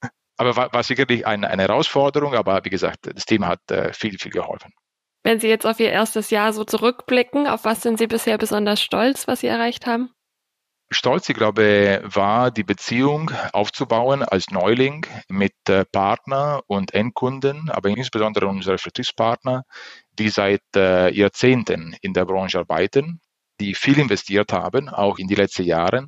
aber 0.41 0.55
war, 0.55 0.73
war 0.73 0.81
sicherlich 0.81 1.27
eine, 1.27 1.47
eine, 1.49 1.61
Herausforderung, 1.61 2.33
aber 2.33 2.65
wie 2.65 2.71
gesagt, 2.71 3.11
das 3.13 3.25
Team 3.25 3.45
hat 3.45 3.59
äh, 3.69 3.93
viel, 3.93 4.17
viel 4.17 4.31
geholfen. 4.31 4.73
Wenn 5.23 5.39
Sie 5.39 5.47
jetzt 5.47 5.67
auf 5.67 5.79
Ihr 5.79 5.91
erstes 5.91 6.31
Jahr 6.31 6.51
so 6.51 6.63
zurückblicken, 6.63 7.45
auf 7.45 7.63
was 7.63 7.83
sind 7.83 7.99
Sie 7.99 8.07
bisher 8.07 8.39
besonders 8.39 8.81
stolz, 8.81 9.27
was 9.27 9.41
Sie 9.41 9.47
erreicht 9.47 9.85
haben? 9.85 10.09
Stolz, 10.89 11.29
ich 11.29 11.35
glaube, 11.35 12.01
war 12.03 12.49
die 12.49 12.63
Beziehung 12.63 13.31
aufzubauen 13.53 14.23
als 14.23 14.49
Neuling 14.49 15.05
mit 15.29 15.53
äh, 15.69 15.85
Partner 15.85 16.61
und 16.65 16.95
Endkunden, 16.95 17.69
aber 17.69 17.89
insbesondere 17.89 18.47
unsere 18.47 18.79
Vertriebspartner, 18.79 19.63
die 20.17 20.29
seit 20.29 20.63
äh, 20.75 21.13
Jahrzehnten 21.13 21.95
in 22.01 22.13
der 22.13 22.25
Branche 22.25 22.59
arbeiten 22.59 23.21
die 23.61 23.75
viel 23.75 23.99
investiert 23.99 24.51
haben, 24.51 24.89
auch 24.89 25.19
in 25.19 25.27
die 25.27 25.35
letzten 25.35 25.63
Jahre. 25.63 26.07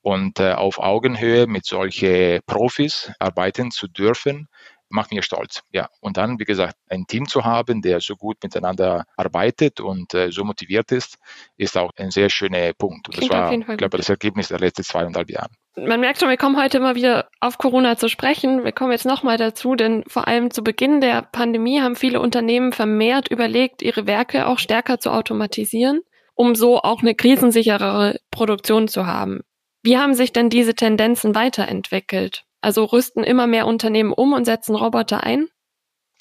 Und 0.00 0.40
äh, 0.40 0.52
auf 0.52 0.78
Augenhöhe 0.78 1.46
mit 1.46 1.66
solchen 1.66 2.40
Profis 2.46 3.12
arbeiten 3.18 3.70
zu 3.70 3.88
dürfen, 3.88 4.48
macht 4.92 5.10
mir 5.10 5.22
stolz. 5.22 5.62
Ja, 5.72 5.88
und 6.00 6.16
dann, 6.16 6.38
wie 6.38 6.44
gesagt, 6.44 6.76
ein 6.88 7.06
Team 7.06 7.26
zu 7.26 7.44
haben, 7.44 7.82
der 7.82 8.00
so 8.00 8.14
gut 8.14 8.36
miteinander 8.42 9.04
arbeitet 9.16 9.80
und 9.80 10.14
äh, 10.14 10.30
so 10.30 10.44
motiviert 10.44 10.92
ist, 10.92 11.16
ist 11.56 11.76
auch 11.76 11.90
ein 11.96 12.10
sehr 12.10 12.28
schöner 12.28 12.72
Punkt. 12.74 13.08
Und 13.08 13.16
das 13.16 13.30
war, 13.30 13.52
ich 13.52 13.66
glaube, 13.78 13.96
das 13.96 14.08
Ergebnis 14.08 14.48
der 14.48 14.58
letzten 14.58 14.84
zweieinhalb 14.84 15.30
Jahre. 15.30 15.50
Man 15.76 16.00
merkt 16.00 16.20
schon, 16.20 16.28
wir 16.28 16.36
kommen 16.36 16.60
heute 16.60 16.76
immer 16.76 16.94
wieder 16.94 17.30
auf 17.40 17.56
Corona 17.56 17.96
zu 17.96 18.08
sprechen. 18.08 18.64
Wir 18.64 18.72
kommen 18.72 18.92
jetzt 18.92 19.06
nochmal 19.06 19.38
dazu, 19.38 19.74
denn 19.74 20.04
vor 20.06 20.28
allem 20.28 20.50
zu 20.50 20.62
Beginn 20.62 21.00
der 21.00 21.22
Pandemie 21.22 21.80
haben 21.80 21.96
viele 21.96 22.20
Unternehmen 22.20 22.72
vermehrt 22.72 23.28
überlegt, 23.28 23.80
ihre 23.80 24.06
Werke 24.06 24.46
auch 24.46 24.58
stärker 24.58 24.98
zu 25.00 25.10
automatisieren 25.10 26.02
um 26.34 26.54
so 26.54 26.80
auch 26.80 27.02
eine 27.02 27.14
krisensicherere 27.14 28.18
Produktion 28.30 28.88
zu 28.88 29.06
haben. 29.06 29.40
Wie 29.82 29.98
haben 29.98 30.14
sich 30.14 30.32
denn 30.32 30.50
diese 30.50 30.74
Tendenzen 30.74 31.34
weiterentwickelt? 31.34 32.44
Also 32.60 32.84
rüsten 32.84 33.24
immer 33.24 33.46
mehr 33.46 33.66
Unternehmen 33.66 34.12
um 34.12 34.32
und 34.32 34.44
setzen 34.44 34.76
Roboter 34.76 35.24
ein? 35.24 35.48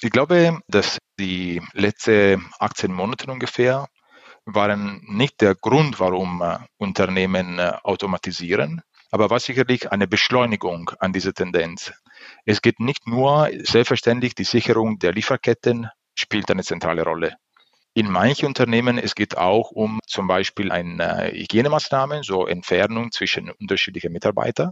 Ich 0.01 0.09
glaube, 0.09 0.59
dass 0.67 0.97
die 1.19 1.61
letzten 1.73 2.49
18 2.59 2.91
Monate 2.91 3.31
ungefähr 3.31 3.87
waren 4.45 5.01
nicht 5.07 5.41
der 5.41 5.53
Grund, 5.53 5.99
warum 5.99 6.41
äh, 6.41 6.57
Unternehmen 6.77 7.59
äh, 7.59 7.73
automatisieren, 7.83 8.81
aber 9.11 9.29
war 9.29 9.39
sicherlich 9.39 9.91
eine 9.91 10.07
Beschleunigung 10.07 10.91
an 10.99 11.13
dieser 11.13 11.33
Tendenz. 11.33 11.93
Es 12.45 12.61
geht 12.61 12.79
nicht 12.79 13.05
nur, 13.07 13.49
selbstverständlich, 13.63 14.33
die 14.33 14.43
Sicherung 14.43 14.97
der 14.97 15.11
Lieferketten 15.11 15.89
spielt 16.15 16.49
eine 16.49 16.63
zentrale 16.63 17.03
Rolle. 17.03 17.35
In 17.93 18.09
manchen 18.09 18.45
Unternehmen, 18.45 18.97
es 18.97 19.15
geht 19.15 19.37
auch 19.37 19.71
um 19.71 19.99
zum 20.07 20.27
Beispiel 20.27 20.71
eine 20.71 21.29
Hygienemaßnahmen, 21.33 22.23
so 22.23 22.47
Entfernung 22.47 23.11
zwischen 23.11 23.51
unterschiedlichen 23.51 24.13
Mitarbeitern. 24.13 24.71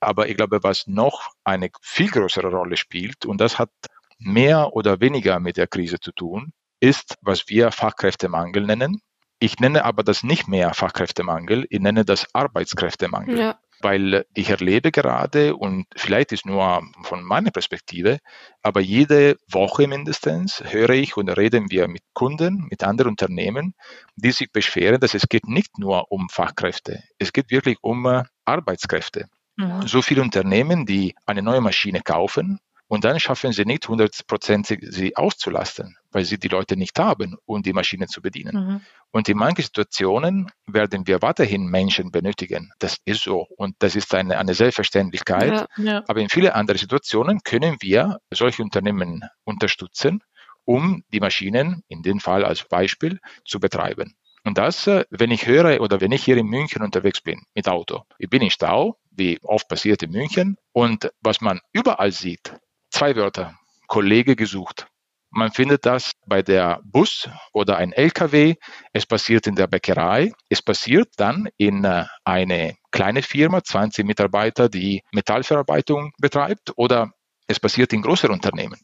Aber 0.00 0.28
ich 0.28 0.36
glaube, 0.36 0.62
was 0.62 0.86
noch 0.86 1.32
eine 1.44 1.70
viel 1.80 2.10
größere 2.10 2.48
Rolle 2.48 2.76
spielt, 2.76 3.24
und 3.24 3.40
das 3.40 3.58
hat 3.58 3.70
mehr 4.18 4.74
oder 4.74 5.00
weniger 5.00 5.40
mit 5.40 5.56
der 5.56 5.66
Krise 5.66 5.98
zu 5.98 6.12
tun, 6.12 6.52
ist, 6.80 7.16
was 7.22 7.48
wir 7.48 7.72
Fachkräftemangel 7.72 8.66
nennen. 8.66 9.00
Ich 9.40 9.60
nenne 9.60 9.84
aber 9.84 10.02
das 10.02 10.22
nicht 10.22 10.46
mehr 10.46 10.74
Fachkräftemangel, 10.74 11.66
ich 11.70 11.80
nenne 11.80 12.04
das 12.04 12.26
Arbeitskräftemangel. 12.34 13.38
Ja 13.38 13.58
weil 13.80 14.24
ich 14.34 14.50
erlebe 14.50 14.90
gerade, 14.90 15.56
und 15.56 15.86
vielleicht 15.96 16.32
ist 16.32 16.46
nur 16.46 16.82
von 17.02 17.22
meiner 17.22 17.50
Perspektive, 17.50 18.18
aber 18.62 18.80
jede 18.80 19.36
Woche 19.48 19.86
mindestens 19.86 20.62
höre 20.64 20.90
ich 20.90 21.16
und 21.16 21.28
reden 21.28 21.70
wir 21.70 21.88
mit 21.88 22.02
Kunden, 22.12 22.66
mit 22.70 22.82
anderen 22.82 23.10
Unternehmen, 23.10 23.74
die 24.16 24.32
sich 24.32 24.50
beschweren, 24.52 25.00
dass 25.00 25.14
es 25.14 25.28
geht 25.28 25.48
nicht 25.48 25.78
nur 25.78 26.10
um 26.10 26.28
Fachkräfte, 26.28 27.02
es 27.18 27.32
geht 27.32 27.50
wirklich 27.50 27.78
um 27.82 28.06
äh, 28.06 28.24
Arbeitskräfte. 28.44 29.26
Mhm. 29.56 29.86
So 29.86 30.02
viele 30.02 30.22
Unternehmen, 30.22 30.86
die 30.86 31.14
eine 31.26 31.42
neue 31.42 31.60
Maschine 31.60 32.00
kaufen, 32.00 32.60
und 32.88 33.04
dann 33.04 33.20
schaffen 33.20 33.52
sie 33.52 33.66
nicht 33.66 33.84
100 33.84 34.26
Prozent 34.26 34.66
sie 34.66 35.14
auszulasten, 35.14 35.97
weil 36.10 36.24
sie 36.24 36.38
die 36.38 36.48
Leute 36.48 36.76
nicht 36.76 36.98
haben, 36.98 37.36
um 37.44 37.62
die 37.62 37.72
Maschine 37.72 38.06
zu 38.06 38.22
bedienen. 38.22 38.54
Mhm. 38.54 38.80
Und 39.10 39.28
in 39.28 39.38
manchen 39.38 39.62
Situationen 39.62 40.50
werden 40.66 41.06
wir 41.06 41.22
weiterhin 41.22 41.66
Menschen 41.66 42.10
benötigen. 42.10 42.70
Das 42.78 42.98
ist 43.04 43.22
so. 43.22 43.46
Und 43.56 43.76
das 43.78 43.96
ist 43.96 44.14
eine, 44.14 44.38
eine 44.38 44.54
Selbstverständlichkeit. 44.54 45.68
Ja, 45.76 45.84
ja. 45.84 46.04
Aber 46.08 46.20
in 46.20 46.28
vielen 46.28 46.52
anderen 46.52 46.78
Situationen 46.78 47.40
können 47.42 47.76
wir 47.80 48.18
solche 48.30 48.62
Unternehmen 48.62 49.24
unterstützen, 49.44 50.22
um 50.64 51.02
die 51.12 51.20
Maschinen, 51.20 51.82
in 51.88 52.02
dem 52.02 52.20
Fall 52.20 52.44
als 52.44 52.64
Beispiel, 52.64 53.20
zu 53.44 53.60
betreiben. 53.60 54.14
Und 54.44 54.58
das, 54.58 54.86
äh, 54.86 55.04
wenn 55.10 55.30
ich 55.30 55.46
höre 55.46 55.80
oder 55.80 56.00
wenn 56.00 56.12
ich 56.12 56.24
hier 56.24 56.36
in 56.36 56.46
München 56.46 56.82
unterwegs 56.82 57.20
bin 57.20 57.42
mit 57.54 57.68
Auto, 57.68 58.02
ich 58.18 58.30
bin 58.30 58.42
in 58.42 58.50
Stau, 58.50 58.98
wie 59.10 59.38
oft 59.42 59.68
passiert 59.68 60.02
in 60.02 60.10
München, 60.10 60.56
und 60.72 61.10
was 61.20 61.40
man 61.40 61.60
überall 61.72 62.12
sieht, 62.12 62.54
Zwei 62.90 63.16
Wörter. 63.16 63.54
Kollege 63.86 64.34
gesucht. 64.34 64.88
Man 65.30 65.52
findet 65.52 65.84
das 65.84 66.12
bei 66.26 66.42
der 66.42 66.80
Bus 66.84 67.28
oder 67.52 67.76
ein 67.76 67.92
LKW. 67.92 68.54
Es 68.92 69.04
passiert 69.04 69.46
in 69.46 69.56
der 69.56 69.66
Bäckerei. 69.66 70.32
Es 70.48 70.62
passiert 70.62 71.08
dann 71.16 71.48
in 71.58 71.84
äh, 71.84 72.04
eine 72.24 72.76
kleine 72.90 73.22
Firma, 73.22 73.62
20 73.62 74.06
Mitarbeiter, 74.06 74.68
die 74.68 75.02
Metallverarbeitung 75.12 76.12
betreibt 76.18 76.72
oder 76.76 77.12
es 77.50 77.58
passiert 77.58 77.94
in 77.94 78.02
größeren 78.02 78.34
Unternehmen. 78.34 78.78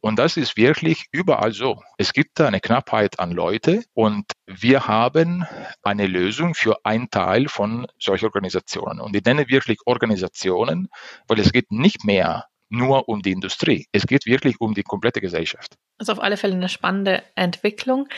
Und 0.00 0.18
das 0.18 0.36
ist 0.36 0.56
wirklich 0.58 1.06
überall 1.12 1.52
so. 1.52 1.82
Es 1.96 2.12
gibt 2.12 2.40
eine 2.40 2.60
Knappheit 2.60 3.18
an 3.18 3.30
Leute 3.30 3.84
und 3.94 4.32
wir 4.46 4.86
haben 4.86 5.46
eine 5.82 6.06
Lösung 6.06 6.54
für 6.54 6.76
einen 6.84 7.08
Teil 7.08 7.48
von 7.48 7.86
solchen 7.98 8.26
Organisationen. 8.26 9.00
Und 9.00 9.16
ich 9.16 9.24
nenne 9.24 9.48
wirklich 9.48 9.78
Organisationen, 9.86 10.88
weil 11.26 11.40
es 11.40 11.52
geht 11.52 11.72
nicht 11.72 12.04
mehr 12.04 12.44
nur 12.72 13.08
um 13.08 13.22
die 13.22 13.32
Industrie. 13.32 13.86
Es 13.92 14.06
geht 14.06 14.26
wirklich 14.26 14.60
um 14.60 14.74
die 14.74 14.82
komplette 14.82 15.20
Gesellschaft. 15.20 15.76
Das 15.98 16.08
ist 16.08 16.12
auf 16.12 16.22
alle 16.22 16.36
Fälle 16.36 16.54
eine 16.54 16.68
spannende 16.68 17.22
Entwicklung. 17.34 18.08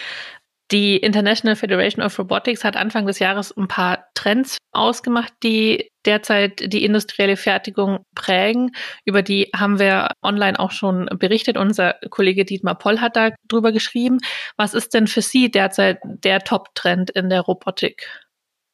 Die 0.70 0.96
International 0.96 1.56
Federation 1.56 2.02
of 2.02 2.18
Robotics 2.18 2.64
hat 2.64 2.74
Anfang 2.74 3.06
des 3.06 3.18
Jahres 3.18 3.54
ein 3.54 3.68
paar 3.68 4.06
Trends 4.14 4.56
ausgemacht, 4.72 5.32
die 5.42 5.90
derzeit 6.06 6.72
die 6.72 6.84
industrielle 6.84 7.36
Fertigung 7.36 8.04
prägen. 8.14 8.70
Über 9.04 9.22
die 9.22 9.50
haben 9.54 9.78
wir 9.78 10.08
online 10.22 10.58
auch 10.58 10.70
schon 10.70 11.06
berichtet. 11.18 11.58
Unser 11.58 11.96
Kollege 12.08 12.46
Dietmar 12.46 12.78
Poll 12.78 13.00
hat 13.00 13.16
da 13.16 13.30
drüber 13.46 13.72
geschrieben. 13.72 14.18
Was 14.56 14.72
ist 14.72 14.94
denn 14.94 15.06
für 15.06 15.22
Sie 15.22 15.50
derzeit 15.50 15.98
der 16.02 16.40
Top-Trend 16.40 17.10
in 17.10 17.28
der 17.28 17.42
Robotik? 17.42 18.08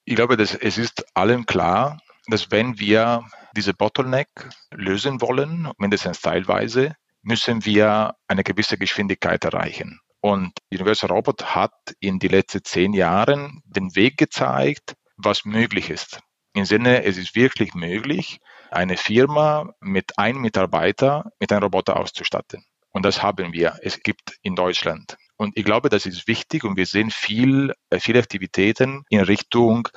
Ich 0.05 0.15
glaube, 0.15 0.37
dass 0.37 0.55
es 0.55 0.79
ist 0.79 1.05
allen 1.15 1.45
klar, 1.45 1.99
dass 2.31 2.51
wenn 2.51 2.79
wir 2.79 3.25
diese 3.57 3.75
Bottleneck 3.75 4.29
lösen 4.73 5.21
wollen, 5.21 5.71
mindestens 5.79 6.21
teilweise, 6.21 6.95
müssen 7.23 7.65
wir 7.65 8.15
eine 8.29 8.45
gewisse 8.45 8.79
Geschwindigkeit 8.79 9.45
erreichen. 9.45 10.01
Und 10.21 10.53
Universal 10.73 11.11
Robot 11.11 11.55
hat 11.55 11.73
in 11.99 12.19
den 12.19 12.31
letzten 12.31 12.65
zehn 12.65 12.93
Jahren 12.93 13.63
den 13.65 13.95
Weg 13.95 14.17
gezeigt, 14.19 14.95
was 15.17 15.45
möglich 15.45 15.91
ist. 15.91 16.21
Im 16.55 16.65
Sinne, 16.65 17.05
es 17.05 17.17
ist 17.17 17.35
wirklich 17.35 17.75
möglich, 17.75 18.39
eine 18.71 18.97
Firma 18.97 19.73
mit 19.81 20.19
einem 20.19 20.41
Mitarbeiter 20.41 21.31
mit 21.39 21.53
einem 21.53 21.63
Roboter 21.65 21.97
auszustatten. 21.97 22.65
Und 22.93 23.05
das 23.05 23.23
haben 23.23 23.53
wir. 23.53 23.79
Es 23.83 24.01
gibt 24.03 24.37
in 24.43 24.57
Deutschland. 24.57 25.17
Und 25.37 25.57
ich 25.57 25.65
glaube, 25.65 25.89
das 25.89 26.07
ist 26.07 26.27
wichtig 26.27 26.65
und 26.65 26.77
wir 26.77 26.87
sehen 26.87 27.11
viel, 27.11 27.73
äh, 27.89 28.01
viele 28.01 28.19
Aktivitäten 28.19 29.05
in 29.09 29.21
Richtung, 29.21 29.89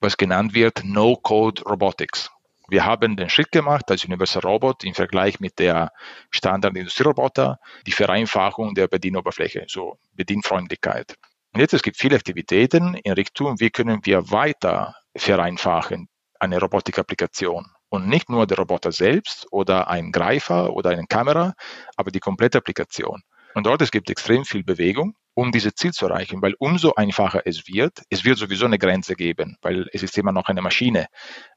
was 0.00 0.16
genannt 0.16 0.54
wird 0.54 0.82
No-Code 0.84 1.62
Robotics. 1.62 2.30
Wir 2.68 2.84
haben 2.84 3.16
den 3.16 3.28
Schritt 3.28 3.50
gemacht 3.50 3.90
als 3.90 4.04
Universal 4.04 4.42
Robot 4.42 4.84
im 4.84 4.94
Vergleich 4.94 5.40
mit 5.40 5.58
der 5.58 5.90
Standard 6.30 6.76
Industrieroboter, 6.76 7.58
die 7.86 7.92
Vereinfachung 7.92 8.74
der 8.74 8.86
Bedienoberfläche, 8.86 9.64
so 9.68 9.98
Bedienfreundlichkeit. 10.12 11.16
Und 11.52 11.60
jetzt 11.60 11.74
es 11.74 11.82
gibt 11.82 11.96
viele 11.96 12.16
Aktivitäten 12.16 12.94
in 12.94 13.12
Richtung, 13.12 13.58
wie 13.58 13.70
können 13.70 14.00
wir 14.04 14.30
weiter 14.30 14.94
vereinfachen 15.16 16.08
eine 16.38 16.60
Robotikapplikation. 16.60 17.66
Und 17.88 18.08
nicht 18.08 18.30
nur 18.30 18.46
der 18.46 18.58
Roboter 18.58 18.92
selbst 18.92 19.46
oder 19.50 19.88
ein 19.88 20.12
Greifer 20.12 20.72
oder 20.72 20.90
eine 20.90 21.06
Kamera, 21.06 21.54
aber 21.96 22.10
die 22.12 22.20
komplette 22.20 22.58
Applikation. 22.58 23.22
Und 23.54 23.66
dort 23.66 23.82
es 23.82 23.90
gibt 23.90 24.10
extrem 24.10 24.44
viel 24.44 24.62
Bewegung 24.62 25.14
um 25.34 25.52
dieses 25.52 25.74
Ziel 25.74 25.92
zu 25.92 26.06
erreichen, 26.06 26.42
weil 26.42 26.54
umso 26.58 26.94
einfacher 26.94 27.42
es 27.44 27.66
wird, 27.68 28.02
es 28.10 28.24
wird 28.24 28.38
sowieso 28.38 28.66
eine 28.66 28.78
Grenze 28.78 29.14
geben, 29.14 29.56
weil 29.62 29.88
es 29.92 30.02
ist 30.02 30.18
immer 30.18 30.32
noch 30.32 30.48
eine 30.48 30.62
Maschine, 30.62 31.06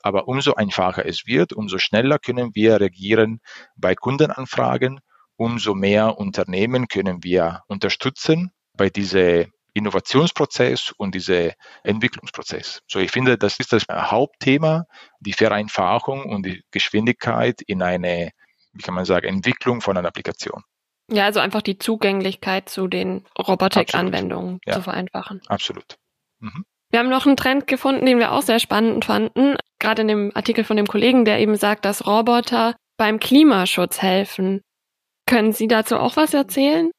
aber 0.02 0.28
umso 0.28 0.54
einfacher 0.54 1.06
es 1.06 1.26
wird, 1.26 1.54
umso 1.54 1.78
schneller 1.78 2.20
können 2.20 2.52
wir 2.54 2.80
reagieren 2.80 3.40
bei 3.76 3.96
Kundenanfragen, 3.96 5.00
umso 5.36 5.74
mehr 5.74 6.18
Unternehmen 6.18 6.88
können 6.88 7.24
wir 7.24 7.62
unterstützen 7.68 8.52
bei 8.76 8.90
diesem 8.90 9.52
Innovationsprozess 9.74 10.94
und 10.98 11.16
diese 11.16 11.54
Entwicklungsprozess. 11.84 12.82
So, 12.88 13.00
ich 13.00 13.12
finde, 13.12 13.38
das 13.38 13.60
ist 13.60 13.74
das 13.74 13.86
Hauptthema, 13.90 14.86
die 15.20 15.34
Vereinfachung 15.34 16.26
und 16.26 16.46
die 16.46 16.64
Geschwindigkeit 16.72 17.62
in 17.66 17.82
eine, 17.82 18.32
wie 18.74 18.84
kann 18.84 18.94
man 18.94 19.06
sagen, 19.06 19.28
Entwicklung 19.28 19.82
von 19.82 19.98
einer 19.98 20.08
Applikation. 20.08 20.64
Ja, 21.12 21.26
also 21.26 21.40
einfach 21.40 21.62
die 21.62 21.78
Zugänglichkeit 21.78 22.70
zu 22.70 22.88
den 22.88 23.26
Robotik-Anwendungen 23.38 24.60
ja. 24.66 24.74
zu 24.74 24.82
vereinfachen. 24.82 25.42
Absolut. 25.48 25.98
Mhm. 26.40 26.66
Wir 26.92 27.00
haben 27.00 27.10
noch 27.10 27.26
einen 27.26 27.38
Trend 27.38 27.68
gefunden, 27.68 28.06
den 28.06 28.20
wir 28.20 28.32
auch 28.32 28.44
sehr 28.44 28.60
spannend 28.60 29.06
fanden. 29.06 29.56
Gerade 29.80 30.04
in 30.04 30.08
dem 30.08 30.32
Artikel 30.36 30.64
von 30.64 30.78
dem 30.78 30.88
Kollegen, 30.88 31.26
der 31.26 31.40
eben 31.40 31.56
sagt, 31.56 31.86
dass 31.86 32.06
Roboter 32.06 32.76
beim 32.98 33.20
Klimaschutz 33.20 34.02
helfen. 34.02 34.62
Können 35.26 35.54
Sie 35.54 35.68
dazu 35.68 35.98
auch 35.98 36.16
was 36.16 36.34
erzählen? 36.34 36.92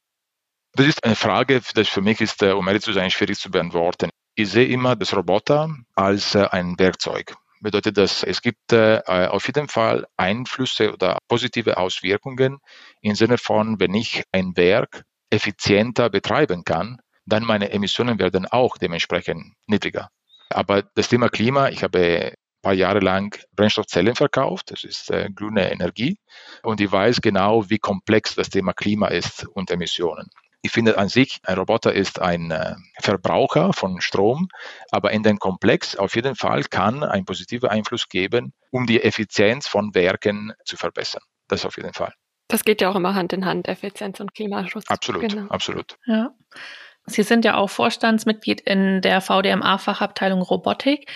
Das 0.73 0.85
ist 0.85 1.03
eine 1.05 1.15
Frage, 1.15 1.61
das 1.73 1.87
für 1.87 2.01
mich 2.01 2.19
ist, 2.19 2.43
äh, 2.43 2.51
um 2.51 2.67
ehrlich 2.67 2.83
zu 2.83 2.91
sein, 2.91 3.09
schwierig 3.09 3.39
zu 3.39 3.49
beantworten. 3.49 4.09
Ich 4.35 4.49
sehe 4.49 4.67
immer 4.67 4.97
das 4.97 5.15
Roboter 5.15 5.69
als 5.95 6.35
äh, 6.35 6.45
ein 6.51 6.77
Werkzeug 6.77 7.35
bedeutet 7.65 7.97
das, 7.97 8.23
es 8.23 8.41
gibt 8.41 8.71
äh, 8.71 9.01
auf 9.07 9.47
jeden 9.47 9.67
Fall 9.67 10.05
Einflüsse 10.17 10.93
oder 10.93 11.17
positive 11.27 11.77
Auswirkungen 11.77 12.59
im 13.01 13.15
Sinne 13.15 13.37
von, 13.37 13.79
wenn 13.79 13.93
ich 13.93 14.23
ein 14.31 14.55
Werk 14.55 15.03
effizienter 15.31 16.09
betreiben 16.09 16.63
kann, 16.63 16.99
dann 17.25 17.43
meine 17.43 17.71
Emissionen 17.71 18.19
werden 18.19 18.45
auch 18.45 18.77
dementsprechend 18.77 19.53
niedriger. 19.65 20.09
Aber 20.49 20.83
das 20.93 21.09
Thema 21.09 21.29
Klima, 21.29 21.69
ich 21.69 21.83
habe 21.83 21.99
ein 21.99 22.33
paar 22.61 22.73
Jahre 22.73 22.99
lang 22.99 23.35
Brennstoffzellen 23.55 24.15
verkauft, 24.15 24.69
das 24.69 24.83
ist 24.83 25.09
äh, 25.09 25.29
grüne 25.33 25.71
Energie, 25.71 26.19
und 26.61 26.79
ich 26.79 26.91
weiß 26.91 27.19
genau, 27.19 27.67
wie 27.69 27.79
komplex 27.79 28.35
das 28.35 28.49
Thema 28.49 28.73
Klima 28.73 29.07
ist 29.07 29.47
und 29.47 29.71
Emissionen. 29.71 30.29
Ich 30.65 30.71
finde 30.71 30.97
an 30.97 31.09
sich, 31.09 31.37
ein 31.43 31.59
Roboter 31.59 31.93
ist 31.93 32.19
ein 32.19 32.49
äh, 32.49 32.73
Verbraucher 32.99 33.71
von 33.71 34.01
Strom, 34.01 34.47
aber 34.89 35.11
in 35.11 35.21
den 35.21 35.37
Komplex 35.37 35.95
auf 35.95 36.15
jeden 36.15 36.33
Fall 36.33 36.63
kann 36.63 37.03
ein 37.03 37.23
positiver 37.23 37.69
Einfluss 37.69 38.09
geben, 38.09 38.51
um 38.71 38.87
die 38.87 39.03
Effizienz 39.03 39.67
von 39.67 39.93
Werken 39.93 40.53
zu 40.65 40.75
verbessern. 40.75 41.21
Das 41.47 41.67
auf 41.67 41.77
jeden 41.77 41.93
Fall. 41.93 42.13
Das 42.47 42.63
geht 42.63 42.81
ja 42.81 42.89
auch 42.89 42.95
immer 42.95 43.13
Hand 43.13 43.31
in 43.31 43.45
Hand, 43.45 43.67
Effizienz 43.67 44.19
und 44.19 44.33
Klimaschutz. 44.33 44.85
Absolut, 44.87 45.29
genau. 45.29 45.47
absolut. 45.49 45.97
Ja. 46.07 46.31
Sie 47.05 47.21
sind 47.21 47.45
ja 47.45 47.57
auch 47.57 47.69
Vorstandsmitglied 47.69 48.61
in 48.61 49.01
der 49.01 49.21
VDMA-Fachabteilung 49.21 50.41
Robotik. 50.41 51.11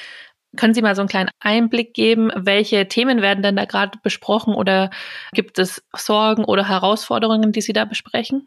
Können 0.58 0.75
Sie 0.75 0.84
mal 0.84 0.94
so 0.96 1.01
einen 1.01 1.10
kleinen 1.10 1.32
Einblick 1.39 1.96
geben, 1.96 2.32
welche 2.36 2.88
Themen 2.88 3.24
werden 3.24 3.41
denn 3.41 3.56
da 3.56 3.65
gerade 3.65 3.98
besprochen 4.03 4.53
oder 4.53 4.91
gibt 5.34 5.58
es 5.58 5.84
Sorgen 5.96 6.46
oder 6.46 6.70
Herausforderungen, 6.70 7.51
die 7.51 7.62
Sie 7.62 7.74
da 7.74 7.86
besprechen? 7.86 8.46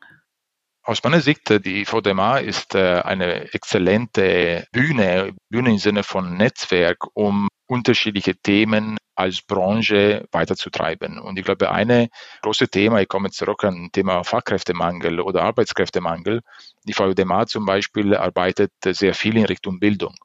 Aus 0.84 1.04
meiner 1.04 1.20
Sicht, 1.20 1.48
äh, 1.50 1.60
die 1.60 1.84
VDMA 1.84 2.38
ist 2.38 2.74
äh, 2.74 3.00
eine 3.02 3.52
exzellente 3.54 4.66
Bühne, 4.72 5.32
Bühne 5.48 5.70
im 5.70 5.78
Sinne 5.78 6.02
von 6.02 6.36
Netzwerk, 6.36 7.06
um 7.14 7.48
unterschiedliche 7.66 8.34
Themen 8.34 8.96
als 9.14 9.42
Branche 9.42 10.26
weiterzutreiben. 10.32 11.20
Und 11.20 11.38
ich 11.38 11.44
glaube, 11.44 11.70
eine 11.70 12.08
große 12.42 12.68
Thema, 12.68 13.00
ich 13.00 13.08
komme 13.08 13.30
zurück 13.30 13.62
an 13.64 13.90
Thema 13.92 14.24
Fachkräftemangel 14.24 15.20
oder 15.20 15.44
Arbeitskräftemangel. 15.44 16.40
Die 16.84 16.94
VUDMA 16.94 17.46
zum 17.46 17.64
Beispiel 17.64 18.16
arbeitet 18.16 18.72
sehr 18.84 19.14
viel 19.14 19.36
in 19.36 19.44
Richtung 19.44 19.78
Bildung. 19.78 20.16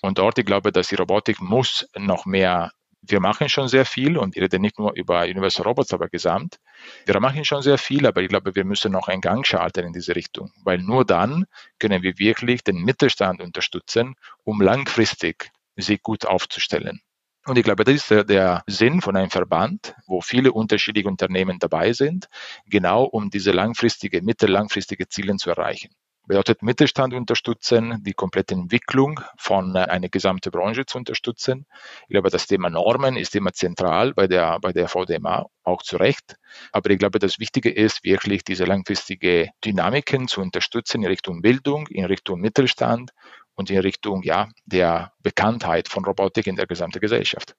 Und 0.00 0.18
dort, 0.18 0.38
ich 0.38 0.46
glaube, 0.46 0.72
dass 0.72 0.88
die 0.88 0.94
Robotik 0.94 1.40
muss 1.40 1.86
noch 1.96 2.24
mehr 2.24 2.70
wir 3.02 3.20
machen 3.20 3.48
schon 3.48 3.68
sehr 3.68 3.84
viel 3.84 4.18
und 4.18 4.36
ich 4.36 4.42
rede 4.42 4.58
nicht 4.58 4.78
nur 4.78 4.94
über 4.94 5.22
Universal 5.22 5.66
Robots, 5.66 5.92
aber 5.92 6.08
gesamt. 6.08 6.58
Wir 7.06 7.18
machen 7.20 7.44
schon 7.44 7.62
sehr 7.62 7.78
viel, 7.78 8.06
aber 8.06 8.22
ich 8.22 8.28
glaube, 8.28 8.54
wir 8.54 8.64
müssen 8.64 8.92
noch 8.92 9.08
einen 9.08 9.20
Gang 9.20 9.46
schalten 9.46 9.86
in 9.86 9.92
diese 9.92 10.14
Richtung, 10.14 10.52
weil 10.64 10.78
nur 10.78 11.04
dann 11.04 11.46
können 11.78 12.02
wir 12.02 12.18
wirklich 12.18 12.64
den 12.64 12.82
Mittelstand 12.82 13.40
unterstützen, 13.40 14.14
um 14.44 14.60
langfristig 14.60 15.50
sich 15.76 16.02
gut 16.02 16.26
aufzustellen. 16.26 17.00
Und 17.46 17.56
ich 17.56 17.64
glaube, 17.64 17.84
das 17.84 17.94
ist 17.94 18.10
der, 18.10 18.62
Sinn 18.66 19.00
von 19.00 19.16
einem 19.16 19.30
Verband, 19.30 19.94
wo 20.06 20.20
viele 20.20 20.52
unterschiedliche 20.52 21.08
Unternehmen 21.08 21.58
dabei 21.58 21.94
sind, 21.94 22.28
genau 22.66 23.04
um 23.04 23.30
diese 23.30 23.52
langfristige, 23.52 24.20
mittellangfristige 24.20 25.08
Ziele 25.08 25.36
zu 25.36 25.50
erreichen 25.50 25.90
bedeutet 26.28 26.62
Mittelstand 26.62 27.14
unterstützen, 27.14 28.02
die 28.04 28.12
komplette 28.12 28.54
Entwicklung 28.54 29.20
von 29.36 29.74
äh, 29.74 29.80
einer 29.80 30.08
gesamten 30.08 30.50
Branche 30.52 30.86
zu 30.86 30.98
unterstützen. 30.98 31.66
Ich 32.02 32.10
glaube, 32.10 32.30
das 32.30 32.46
Thema 32.46 32.70
Normen 32.70 33.16
ist 33.16 33.34
immer 33.34 33.52
zentral 33.52 34.14
bei 34.14 34.28
der, 34.28 34.60
bei 34.60 34.72
der 34.72 34.88
VDMA, 34.88 35.46
auch 35.64 35.82
zu 35.82 35.96
Recht. 35.96 36.36
Aber 36.70 36.90
ich 36.90 36.98
glaube, 36.98 37.18
das 37.18 37.38
Wichtige 37.40 37.70
ist 37.70 38.04
wirklich 38.04 38.44
diese 38.44 38.64
langfristige 38.64 39.50
Dynamiken 39.64 40.28
zu 40.28 40.40
unterstützen 40.40 41.02
in 41.02 41.08
Richtung 41.08 41.42
Bildung, 41.42 41.88
in 41.88 42.04
Richtung 42.04 42.40
Mittelstand 42.40 43.10
und 43.54 43.70
in 43.70 43.78
Richtung 43.78 44.22
ja, 44.22 44.48
der 44.66 45.12
Bekanntheit 45.22 45.88
von 45.88 46.04
Robotik 46.04 46.46
in 46.46 46.56
der 46.56 46.66
gesamten 46.66 47.00
Gesellschaft 47.00 47.56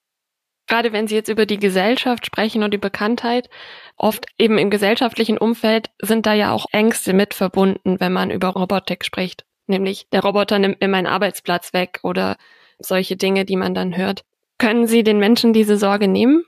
gerade 0.70 0.94
wenn 0.94 1.06
Sie 1.06 1.14
jetzt 1.14 1.28
über 1.28 1.44
die 1.44 1.58
Gesellschaft 1.58 2.24
sprechen 2.24 2.62
und 2.62 2.72
die 2.72 2.78
Bekanntheit, 2.78 3.50
oft 3.96 4.26
eben 4.38 4.56
im 4.56 4.70
gesellschaftlichen 4.70 5.36
Umfeld 5.36 5.90
sind 6.00 6.24
da 6.24 6.32
ja 6.32 6.52
auch 6.52 6.64
Ängste 6.72 7.12
mit 7.12 7.34
verbunden, 7.34 8.00
wenn 8.00 8.12
man 8.12 8.30
über 8.30 8.48
Robotik 8.48 9.04
spricht. 9.04 9.44
Nämlich 9.66 10.08
der 10.12 10.22
Roboter 10.22 10.58
nimmt 10.58 10.80
mir 10.80 10.88
meinen 10.88 11.06
Arbeitsplatz 11.06 11.74
weg 11.74 12.00
oder 12.02 12.36
solche 12.78 13.16
Dinge, 13.16 13.44
die 13.44 13.56
man 13.56 13.74
dann 13.74 13.96
hört. 13.96 14.24
Können 14.56 14.86
Sie 14.86 15.02
den 15.02 15.18
Menschen 15.18 15.52
diese 15.52 15.76
Sorge 15.76 16.08
nehmen? 16.08 16.44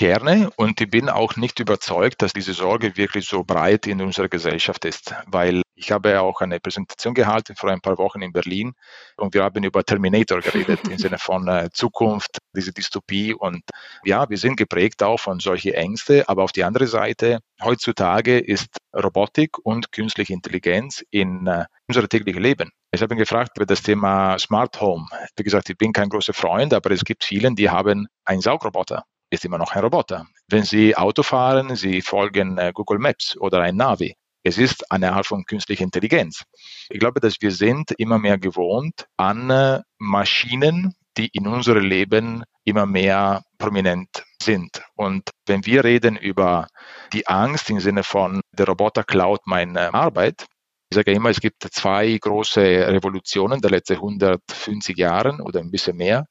Gerne 0.00 0.48
und 0.56 0.80
ich 0.80 0.88
bin 0.88 1.10
auch 1.10 1.36
nicht 1.36 1.60
überzeugt, 1.60 2.22
dass 2.22 2.32
diese 2.32 2.54
Sorge 2.54 2.96
wirklich 2.96 3.26
so 3.26 3.44
breit 3.44 3.86
in 3.86 4.00
unserer 4.00 4.30
Gesellschaft 4.30 4.86
ist, 4.86 5.14
weil 5.26 5.60
ich 5.74 5.92
habe 5.92 6.22
auch 6.22 6.40
eine 6.40 6.58
Präsentation 6.58 7.12
gehalten 7.12 7.54
vor 7.54 7.68
ein 7.68 7.82
paar 7.82 7.98
Wochen 7.98 8.22
in 8.22 8.32
Berlin 8.32 8.72
und 9.18 9.34
wir 9.34 9.44
haben 9.44 9.62
über 9.62 9.84
Terminator 9.84 10.40
geredet 10.40 10.88
im 10.88 10.96
Sinne 10.98 11.18
von 11.18 11.46
äh, 11.48 11.68
Zukunft, 11.74 12.38
diese 12.56 12.72
Dystopie 12.72 13.34
und 13.34 13.60
ja, 14.02 14.26
wir 14.30 14.38
sind 14.38 14.56
geprägt 14.56 15.02
auch 15.02 15.20
von 15.20 15.38
solchen 15.38 15.74
Ängsten, 15.74 16.22
aber 16.26 16.44
auf 16.44 16.52
die 16.52 16.64
andere 16.64 16.86
Seite, 16.86 17.40
heutzutage 17.62 18.38
ist 18.38 18.78
Robotik 18.94 19.58
und 19.64 19.92
künstliche 19.92 20.32
Intelligenz 20.32 21.04
in 21.10 21.46
äh, 21.46 21.66
unser 21.88 22.08
tägliches 22.08 22.40
Leben. 22.40 22.70
Ich 22.90 23.02
habe 23.02 23.14
ihn 23.14 23.18
gefragt 23.18 23.50
über 23.58 23.66
das 23.66 23.82
Thema 23.82 24.38
Smart 24.38 24.80
Home. 24.80 25.04
Wie 25.36 25.42
gesagt, 25.42 25.68
ich 25.68 25.76
bin 25.76 25.92
kein 25.92 26.08
großer 26.08 26.32
Freund, 26.32 26.72
aber 26.72 26.90
es 26.90 27.04
gibt 27.04 27.22
vielen, 27.22 27.54
die 27.54 27.68
haben 27.68 28.06
einen 28.24 28.40
Saugroboter 28.40 29.04
ist 29.30 29.44
immer 29.44 29.58
noch 29.58 29.72
ein 29.72 29.82
Roboter. 29.82 30.26
Wenn 30.48 30.64
Sie 30.64 30.96
Auto 30.96 31.22
fahren, 31.22 31.76
Sie 31.76 32.02
folgen 32.02 32.58
äh, 32.58 32.72
Google 32.74 32.98
Maps 32.98 33.36
oder 33.38 33.60
ein 33.60 33.76
Navi. 33.76 34.14
Es 34.42 34.58
ist 34.58 34.90
eine 34.90 35.12
Art 35.12 35.26
von 35.26 35.44
künstlicher 35.44 35.84
Intelligenz. 35.84 36.42
Ich 36.88 36.98
glaube, 36.98 37.20
dass 37.20 37.36
wir 37.40 37.52
sind 37.52 37.92
immer 37.92 38.18
mehr 38.18 38.38
gewohnt 38.38 39.06
an 39.16 39.50
äh, 39.50 39.80
Maschinen, 39.98 40.94
die 41.16 41.28
in 41.28 41.46
unserem 41.46 41.84
Leben 41.84 42.44
immer 42.64 42.86
mehr 42.86 43.42
prominent 43.58 44.24
sind. 44.42 44.82
Und 44.94 45.30
wenn 45.46 45.66
wir 45.66 45.84
reden 45.84 46.16
über 46.16 46.68
die 47.12 47.26
Angst 47.26 47.68
im 47.70 47.80
Sinne 47.80 48.02
von 48.02 48.40
der 48.52 48.66
Roboter 48.66 49.04
klaut 49.04 49.46
meine 49.46 49.92
Arbeit, 49.92 50.46
ich 50.92 50.96
sage 50.96 51.12
immer, 51.12 51.30
es 51.30 51.40
gibt 51.40 51.62
zwei 51.70 52.18
große 52.18 52.60
Revolutionen 52.60 53.60
der 53.60 53.70
letzten 53.70 53.94
150 53.94 54.96
Jahren 54.96 55.40
oder 55.40 55.60
ein 55.60 55.70
bisschen 55.70 55.96
mehr. 55.96 56.26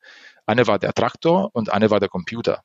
Eine 0.45 0.67
war 0.67 0.79
der 0.79 0.93
Traktor 0.93 1.49
und 1.53 1.71
eine 1.71 1.89
war 1.89 2.01
der 2.01 2.09
Computer. 2.09 2.61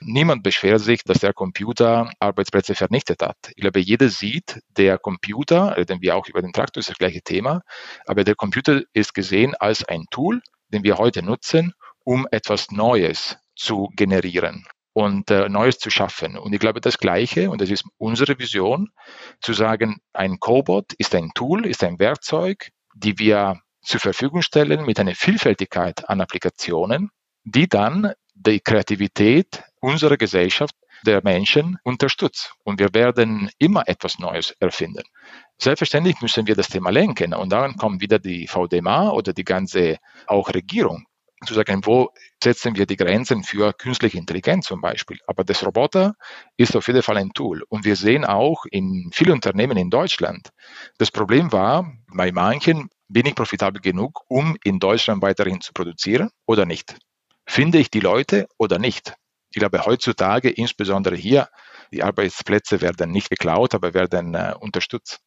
Niemand 0.00 0.42
beschwert 0.42 0.80
sich, 0.80 1.02
dass 1.04 1.18
der 1.18 1.32
Computer 1.32 2.10
Arbeitsplätze 2.20 2.74
vernichtet 2.74 3.22
hat. 3.22 3.36
Ich 3.54 3.62
glaube, 3.62 3.80
jeder 3.80 4.08
sieht, 4.08 4.60
der 4.76 4.98
Computer, 4.98 5.76
reden 5.76 6.00
wir 6.00 6.16
auch 6.16 6.26
über 6.28 6.42
den 6.42 6.52
Traktor, 6.52 6.80
ist 6.80 6.90
das 6.90 6.98
gleiche 6.98 7.22
Thema, 7.22 7.62
aber 8.06 8.24
der 8.24 8.34
Computer 8.34 8.82
ist 8.92 9.14
gesehen 9.14 9.54
als 9.54 9.84
ein 9.84 10.04
Tool, 10.10 10.40
den 10.68 10.84
wir 10.84 10.98
heute 10.98 11.22
nutzen, 11.22 11.72
um 12.04 12.26
etwas 12.30 12.70
Neues 12.70 13.36
zu 13.56 13.88
generieren 13.96 14.66
und 14.92 15.30
äh, 15.30 15.48
Neues 15.48 15.78
zu 15.78 15.90
schaffen. 15.90 16.36
Und 16.36 16.52
ich 16.52 16.60
glaube, 16.60 16.80
das 16.80 16.98
Gleiche, 16.98 17.50
und 17.50 17.60
das 17.60 17.70
ist 17.70 17.84
unsere 17.98 18.38
Vision, 18.38 18.90
zu 19.40 19.52
sagen, 19.52 20.00
ein 20.12 20.40
Cobot 20.40 20.92
ist 20.94 21.14
ein 21.14 21.30
Tool, 21.34 21.66
ist 21.66 21.84
ein 21.84 21.98
Werkzeug, 21.98 22.70
die 22.94 23.18
wir 23.18 23.60
zur 23.82 24.00
Verfügung 24.00 24.42
stellen 24.42 24.84
mit 24.84 24.98
einer 24.98 25.14
Vielfältigkeit 25.14 26.08
an 26.08 26.20
Applikationen, 26.20 27.10
die 27.44 27.68
dann 27.68 28.12
die 28.46 28.60
Kreativität 28.60 29.62
unserer 29.80 30.16
Gesellschaft, 30.16 30.74
der 31.06 31.22
Menschen 31.22 31.78
unterstützt. 31.84 32.54
Und 32.64 32.80
wir 32.80 32.92
werden 32.92 33.50
immer 33.58 33.86
etwas 33.86 34.18
Neues 34.18 34.54
erfinden. 34.58 35.04
Selbstverständlich 35.58 36.20
müssen 36.20 36.46
wir 36.46 36.56
das 36.56 36.68
Thema 36.68 36.90
lenken. 36.90 37.34
Und 37.34 37.50
dann 37.50 37.76
kommt 37.76 38.00
wieder 38.00 38.18
die 38.18 38.46
VDMA 38.46 39.10
oder 39.10 39.32
die 39.32 39.44
ganze 39.44 39.98
auch 40.26 40.52
Regierung 40.52 41.04
zu 41.46 41.54
sagen, 41.54 41.82
wo 41.84 42.10
setzen 42.42 42.74
wir 42.76 42.86
die 42.86 42.96
Grenzen 42.96 43.44
für 43.44 43.72
künstliche 43.72 44.18
Intelligenz 44.18 44.66
zum 44.66 44.80
Beispiel. 44.80 45.18
Aber 45.26 45.44
das 45.44 45.64
Roboter 45.64 46.14
ist 46.56 46.74
auf 46.74 46.88
jeden 46.88 47.02
Fall 47.02 47.16
ein 47.16 47.30
Tool. 47.30 47.62
Und 47.68 47.84
wir 47.84 47.96
sehen 47.96 48.24
auch 48.24 48.64
in 48.70 49.10
vielen 49.12 49.32
Unternehmen 49.32 49.76
in 49.76 49.90
Deutschland, 49.90 50.50
das 50.98 51.10
Problem 51.10 51.52
war, 51.52 51.92
bei 52.12 52.32
manchen 52.32 52.88
bin 53.08 53.26
ich 53.26 53.34
profitabel 53.34 53.80
genug, 53.80 54.22
um 54.28 54.56
in 54.64 54.78
Deutschland 54.78 55.22
weiterhin 55.22 55.60
zu 55.60 55.72
produzieren 55.72 56.30
oder 56.46 56.66
nicht. 56.66 56.96
Finde 57.48 57.78
ich 57.78 57.90
die 57.90 58.00
Leute 58.00 58.46
oder 58.58 58.78
nicht? 58.78 59.14
Ich 59.50 59.58
glaube, 59.58 59.86
heutzutage, 59.86 60.50
insbesondere 60.50 61.16
hier, 61.16 61.48
die 61.90 62.02
Arbeitsplätze 62.02 62.82
werden 62.82 63.10
nicht 63.10 63.30
geklaut, 63.30 63.74
aber 63.74 63.94
werden 63.94 64.34
äh, 64.34 64.54
unterstützt. 64.60 65.20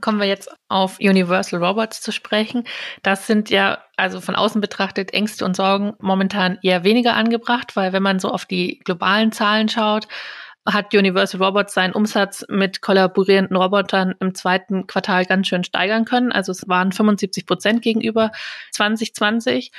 Kommen 0.00 0.18
wir 0.18 0.26
jetzt 0.26 0.50
auf 0.68 0.98
Universal 1.00 1.62
Robots 1.62 2.00
zu 2.00 2.12
sprechen. 2.12 2.64
Das 3.02 3.26
sind 3.26 3.50
ja, 3.50 3.84
also 3.96 4.22
von 4.22 4.34
außen 4.34 4.62
betrachtet, 4.62 5.12
Ängste 5.12 5.44
und 5.44 5.54
Sorgen 5.54 5.92
momentan 6.00 6.58
eher 6.62 6.82
weniger 6.82 7.14
angebracht, 7.14 7.76
weil 7.76 7.92
wenn 7.92 8.02
man 8.02 8.18
so 8.18 8.30
auf 8.30 8.46
die 8.46 8.78
globalen 8.78 9.30
Zahlen 9.30 9.68
schaut, 9.68 10.08
hat 10.66 10.94
Universal 10.94 11.42
Robots 11.42 11.74
seinen 11.74 11.92
Umsatz 11.92 12.46
mit 12.48 12.80
kollaborierenden 12.80 13.56
Robotern 13.56 14.14
im 14.18 14.34
zweiten 14.34 14.86
Quartal 14.86 15.26
ganz 15.26 15.46
schön 15.46 15.62
steigern 15.62 16.06
können. 16.06 16.32
Also 16.32 16.52
es 16.52 16.66
waren 16.68 16.90
75 16.90 17.44
Prozent 17.44 17.82
gegenüber 17.82 18.32
2020. 18.72 19.72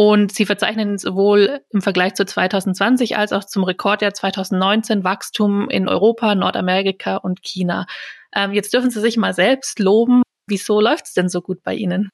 Und 0.00 0.32
sie 0.32 0.46
verzeichnen 0.46 0.96
sowohl 0.96 1.60
im 1.70 1.82
Vergleich 1.82 2.14
zu 2.14 2.24
2020 2.24 3.16
als 3.16 3.32
auch 3.32 3.42
zum 3.42 3.64
Rekordjahr 3.64 4.14
2019 4.14 5.02
Wachstum 5.02 5.68
in 5.68 5.88
Europa, 5.88 6.36
Nordamerika 6.36 7.16
und 7.16 7.42
China. 7.42 7.84
Ähm, 8.32 8.52
jetzt 8.52 8.72
dürfen 8.72 8.92
Sie 8.92 9.00
sich 9.00 9.16
mal 9.16 9.34
selbst 9.34 9.80
loben. 9.80 10.22
Wieso 10.46 10.80
läuft 10.80 11.06
es 11.06 11.14
denn 11.14 11.28
so 11.28 11.40
gut 11.40 11.64
bei 11.64 11.74
Ihnen? 11.74 12.10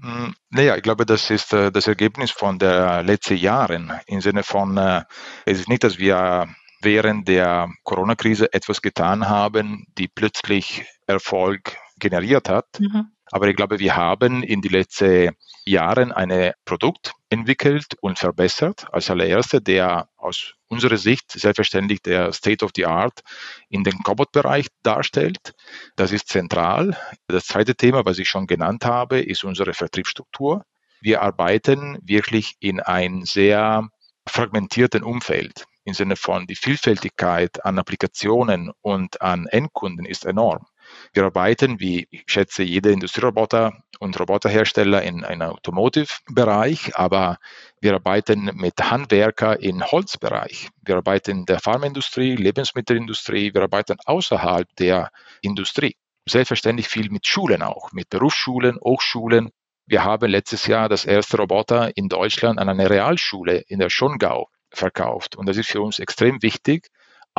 Hm, 0.00 0.34
naja, 0.48 0.76
ich 0.76 0.82
glaube, 0.82 1.04
das 1.04 1.28
ist 1.28 1.52
äh, 1.52 1.70
das 1.70 1.88
Ergebnis 1.88 2.30
von 2.30 2.58
der 2.58 3.02
letzten 3.02 3.36
Jahren. 3.36 3.92
Im 4.06 4.22
Sinne 4.22 4.42
von, 4.42 4.78
äh, 4.78 5.02
es 5.44 5.58
ist 5.58 5.68
nicht, 5.68 5.84
dass 5.84 5.98
wir 5.98 6.48
während 6.80 7.28
der 7.28 7.68
Corona-Krise 7.82 8.50
etwas 8.54 8.80
getan 8.80 9.28
haben, 9.28 9.84
die 9.98 10.08
plötzlich 10.08 10.86
Erfolg 11.06 11.76
generiert 11.98 12.48
hat. 12.48 12.66
Mhm. 12.78 13.12
Aber 13.30 13.48
ich 13.48 13.56
glaube, 13.56 13.78
wir 13.78 13.96
haben 13.96 14.42
in 14.42 14.60
den 14.60 14.72
letzten 14.72 15.36
Jahren 15.64 16.12
ein 16.12 16.52
Produkt 16.64 17.12
entwickelt 17.28 17.94
und 18.00 18.18
verbessert. 18.18 18.86
Als 18.92 19.10
allererster, 19.10 19.60
der 19.60 20.08
aus 20.16 20.54
unserer 20.68 20.96
Sicht 20.96 21.30
selbstverständlich 21.30 22.02
der 22.02 22.32
State 22.32 22.64
of 22.64 22.72
the 22.74 22.86
Art 22.86 23.20
in 23.68 23.84
den 23.84 24.02
Cobot-Bereich 24.02 24.66
darstellt. 24.82 25.54
Das 25.96 26.12
ist 26.12 26.28
zentral. 26.28 26.96
Das 27.28 27.46
zweite 27.46 27.74
Thema, 27.74 28.04
was 28.04 28.18
ich 28.18 28.28
schon 28.28 28.46
genannt 28.46 28.84
habe, 28.84 29.20
ist 29.20 29.44
unsere 29.44 29.74
Vertriebsstruktur. 29.74 30.64
Wir 31.00 31.22
arbeiten 31.22 31.98
wirklich 32.02 32.56
in 32.60 32.80
ein 32.80 33.24
sehr 33.24 33.88
fragmentierten 34.26 35.02
Umfeld 35.02 35.66
im 35.84 35.94
Sinne 35.94 36.16
von 36.16 36.46
die 36.46 36.56
Vielfältigkeit 36.56 37.64
an 37.64 37.78
Applikationen 37.78 38.70
und 38.82 39.20
an 39.22 39.46
Endkunden 39.46 40.04
ist 40.04 40.24
enorm. 40.24 40.66
Wir 41.12 41.24
arbeiten, 41.24 41.80
wie 41.80 42.06
ich 42.10 42.24
schätze, 42.26 42.62
jeder 42.62 42.90
Industrieroboter 42.90 43.72
und 43.98 44.18
Roboterhersteller 44.18 45.02
in 45.02 45.24
einem 45.24 45.50
Automotive-Bereich, 45.50 46.96
aber 46.96 47.38
wir 47.80 47.94
arbeiten 47.94 48.50
mit 48.54 48.78
Handwerker 48.78 49.60
im 49.60 49.84
Holzbereich. 49.84 50.68
Wir 50.82 50.96
arbeiten 50.96 51.40
in 51.40 51.46
der 51.46 51.60
Pharmaindustrie, 51.60 52.36
Lebensmittelindustrie, 52.36 53.52
wir 53.52 53.62
arbeiten 53.62 53.96
außerhalb 54.04 54.68
der 54.76 55.10
Industrie. 55.42 55.96
Selbstverständlich 56.28 56.88
viel 56.88 57.10
mit 57.10 57.26
Schulen 57.26 57.62
auch, 57.62 57.92
mit 57.92 58.08
Berufsschulen, 58.08 58.78
Hochschulen. 58.80 59.50
Wir 59.86 60.04
haben 60.04 60.30
letztes 60.30 60.66
Jahr 60.66 60.88
das 60.88 61.04
erste 61.04 61.38
Roboter 61.38 61.96
in 61.96 62.08
Deutschland 62.08 62.58
an 62.58 62.68
einer 62.68 62.88
Realschule 62.88 63.64
in 63.66 63.80
der 63.80 63.90
Schongau 63.90 64.48
verkauft. 64.70 65.36
Und 65.36 65.48
das 65.48 65.56
ist 65.56 65.70
für 65.70 65.80
uns 65.80 65.98
extrem 65.98 66.42
wichtig, 66.42 66.88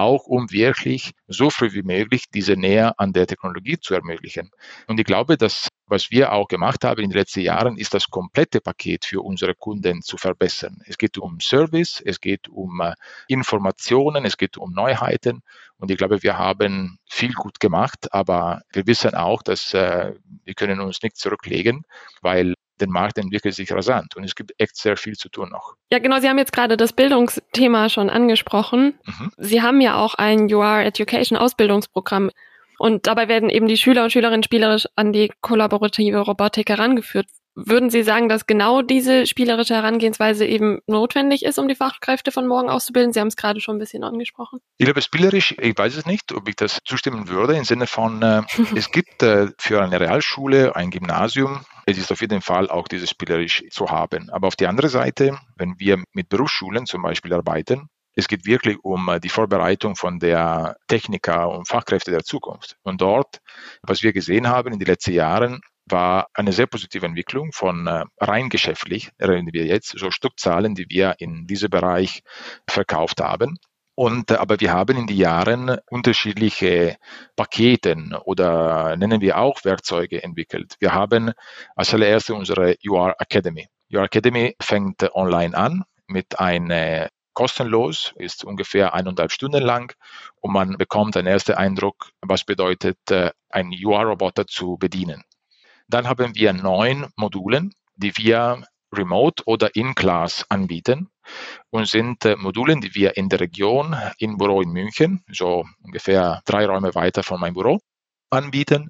auch 0.01 0.25
um 0.25 0.51
wirklich 0.51 1.11
so 1.27 1.49
früh 1.49 1.73
wie 1.73 1.83
möglich 1.83 2.25
diese 2.33 2.53
Nähe 2.53 2.97
an 2.99 3.13
der 3.13 3.27
Technologie 3.27 3.79
zu 3.79 3.93
ermöglichen. 3.93 4.51
Und 4.87 4.99
ich 4.99 5.05
glaube, 5.05 5.37
dass 5.37 5.67
was 5.91 6.09
wir 6.09 6.31
auch 6.31 6.47
gemacht 6.47 6.85
haben 6.85 7.01
in 7.01 7.09
den 7.09 7.17
letzten 7.17 7.41
Jahren, 7.41 7.77
ist 7.77 7.93
das 7.93 8.09
komplette 8.09 8.61
Paket 8.61 9.03
für 9.03 9.21
unsere 9.21 9.53
Kunden 9.53 10.01
zu 10.01 10.15
verbessern. 10.15 10.81
Es 10.85 10.97
geht 10.97 11.17
um 11.17 11.41
Service, 11.41 12.01
es 12.03 12.21
geht 12.21 12.47
um 12.47 12.79
äh, 12.79 12.93
Informationen, 13.27 14.23
es 14.23 14.37
geht 14.37 14.57
um 14.57 14.71
Neuheiten. 14.71 15.43
Und 15.77 15.91
ich 15.91 15.97
glaube, 15.97 16.23
wir 16.23 16.37
haben 16.37 16.97
viel 17.09 17.33
gut 17.33 17.59
gemacht, 17.59 18.13
aber 18.13 18.61
wir 18.71 18.87
wissen 18.87 19.15
auch, 19.15 19.43
dass 19.43 19.73
äh, 19.73 20.13
wir 20.45 20.53
können 20.53 20.79
uns 20.79 21.01
nicht 21.03 21.17
zurücklegen, 21.17 21.83
weil 22.21 22.53
der 22.81 22.89
Markt 22.89 23.17
entwickelt 23.17 23.53
sich 23.53 23.71
rasant 23.71 24.15
und 24.15 24.23
es 24.23 24.35
gibt 24.35 24.53
echt 24.57 24.75
sehr 24.75 24.97
viel 24.97 25.13
zu 25.13 25.29
tun 25.29 25.49
noch. 25.49 25.75
Ja, 25.91 25.99
genau. 25.99 26.19
Sie 26.19 26.27
haben 26.27 26.37
jetzt 26.37 26.53
gerade 26.53 26.77
das 26.77 26.93
Bildungsthema 26.93 27.89
schon 27.89 28.09
angesprochen. 28.09 28.99
Mhm. 29.05 29.31
Sie 29.37 29.61
haben 29.61 29.81
ja 29.81 29.95
auch 29.95 30.15
ein 30.15 30.51
UR 30.53 30.79
Education 30.79 31.37
Ausbildungsprogramm 31.37 32.31
und 32.77 33.05
dabei 33.05 33.27
werden 33.27 33.49
eben 33.49 33.67
die 33.67 33.77
Schüler 33.77 34.03
und 34.03 34.11
Schülerinnen 34.11 34.43
spielerisch 34.43 34.87
an 34.95 35.13
die 35.13 35.31
kollaborative 35.41 36.19
Robotik 36.19 36.69
herangeführt. 36.69 37.27
Würden 37.53 37.89
Sie 37.89 38.01
sagen, 38.01 38.29
dass 38.29 38.47
genau 38.47 38.81
diese 38.81 39.27
spielerische 39.27 39.75
Herangehensweise 39.75 40.45
eben 40.45 40.79
notwendig 40.87 41.43
ist, 41.43 41.59
um 41.59 41.67
die 41.67 41.75
Fachkräfte 41.75 42.31
von 42.31 42.47
morgen 42.47 42.69
auszubilden? 42.69 43.11
Sie 43.11 43.19
haben 43.19 43.27
es 43.27 43.35
gerade 43.35 43.59
schon 43.59 43.75
ein 43.75 43.79
bisschen 43.79 44.05
angesprochen. 44.05 44.61
Ich 44.77 44.85
glaube, 44.85 45.01
spielerisch, 45.01 45.55
ich 45.59 45.77
weiß 45.77 45.97
es 45.97 46.05
nicht, 46.05 46.31
ob 46.31 46.47
ich 46.47 46.55
das 46.55 46.79
zustimmen 46.85 47.27
würde, 47.27 47.55
im 47.55 47.65
Sinne 47.65 47.87
von, 47.87 48.21
äh, 48.21 48.41
es 48.75 48.89
gibt 48.89 49.21
äh, 49.21 49.47
für 49.57 49.81
eine 49.81 49.99
Realschule, 49.99 50.75
ein 50.77 50.91
Gymnasium, 50.91 51.65
es 51.85 51.97
ist 51.97 52.11
auf 52.11 52.21
jeden 52.21 52.41
Fall 52.41 52.69
auch 52.69 52.87
dieses 52.87 53.09
spielerisch 53.09 53.63
zu 53.71 53.89
haben. 53.89 54.29
Aber 54.29 54.47
auf 54.47 54.55
die 54.55 54.67
andere 54.67 54.89
Seite, 54.89 55.37
wenn 55.55 55.79
wir 55.79 56.03
mit 56.13 56.29
Berufsschulen 56.29 56.85
zum 56.85 57.01
Beispiel 57.01 57.33
arbeiten, 57.33 57.89
es 58.13 58.27
geht 58.27 58.45
wirklich 58.45 58.77
um 58.83 59.07
äh, 59.09 59.19
die 59.19 59.29
Vorbereitung 59.29 59.95
von 59.95 60.19
der 60.19 60.75
Techniker 60.87 61.49
und 61.49 61.67
Fachkräfte 61.67 62.11
der 62.11 62.23
Zukunft. 62.23 62.75
Und 62.83 63.01
dort, 63.01 63.39
was 63.83 64.03
wir 64.03 64.13
gesehen 64.13 64.47
haben 64.47 64.73
in 64.73 64.79
den 64.79 64.87
letzten 64.87 65.13
Jahren, 65.13 65.61
war 65.85 66.27
eine 66.33 66.51
sehr 66.51 66.67
positive 66.67 67.05
Entwicklung 67.05 67.51
von 67.53 67.87
äh, 67.87 68.03
rein 68.19 68.49
geschäftlich, 68.49 69.11
reden 69.19 69.49
wir 69.51 69.65
jetzt, 69.65 69.97
so 69.97 70.11
Stückzahlen, 70.11 70.75
die 70.75 70.85
wir 70.89 71.15
in 71.19 71.47
diesem 71.47 71.69
Bereich 71.69 72.21
verkauft 72.67 73.21
haben. 73.21 73.57
Und, 73.95 74.31
äh, 74.31 74.35
aber 74.35 74.59
wir 74.59 74.71
haben 74.71 74.97
in 74.97 75.07
den 75.07 75.17
Jahren 75.17 75.77
unterschiedliche 75.89 76.97
Paketen 77.35 78.13
oder 78.13 78.95
nennen 78.97 79.21
wir 79.21 79.37
auch 79.37 79.63
Werkzeuge 79.65 80.23
entwickelt. 80.23 80.75
Wir 80.79 80.93
haben 80.93 81.31
als 81.75 81.93
allererstes 81.93 82.35
unsere 82.35 82.75
UR 82.87 83.15
Academy. 83.19 83.67
UR 83.93 84.03
Academy 84.03 84.55
fängt 84.61 85.13
online 85.13 85.55
an 85.55 85.83
mit 86.07 86.39
einer 86.39 87.09
kostenlos, 87.33 88.13
ist 88.15 88.43
ungefähr 88.43 88.93
eineinhalb 88.93 89.31
Stunden 89.31 89.63
lang 89.63 89.93
und 90.41 90.53
man 90.53 90.77
bekommt 90.77 91.15
einen 91.15 91.27
ersten 91.27 91.53
Eindruck, 91.53 92.11
was 92.21 92.43
bedeutet, 92.43 92.97
äh, 93.09 93.31
einen 93.49 93.73
UR-Roboter 93.73 94.47
zu 94.47 94.77
bedienen. 94.77 95.23
Dann 95.87 96.07
haben 96.07 96.35
wir 96.35 96.53
neun 96.53 97.07
Modulen, 97.17 97.73
die 97.95 98.15
wir 98.17 98.63
remote 98.93 99.43
oder 99.45 99.75
in 99.75 99.95
Class 99.95 100.45
anbieten 100.49 101.10
und 101.69 101.87
sind 101.87 102.25
äh, 102.25 102.35
Modulen, 102.35 102.81
die 102.81 102.93
wir 102.95 103.17
in 103.17 103.29
der 103.29 103.39
Region, 103.39 103.95
im 104.17 104.37
Büro 104.37 104.61
in 104.61 104.71
München, 104.71 105.23
so 105.31 105.65
ungefähr 105.83 106.41
drei 106.45 106.65
Räume 106.65 106.95
weiter 106.95 107.23
von 107.23 107.39
meinem 107.39 107.53
Büro, 107.53 107.79
anbieten 108.29 108.89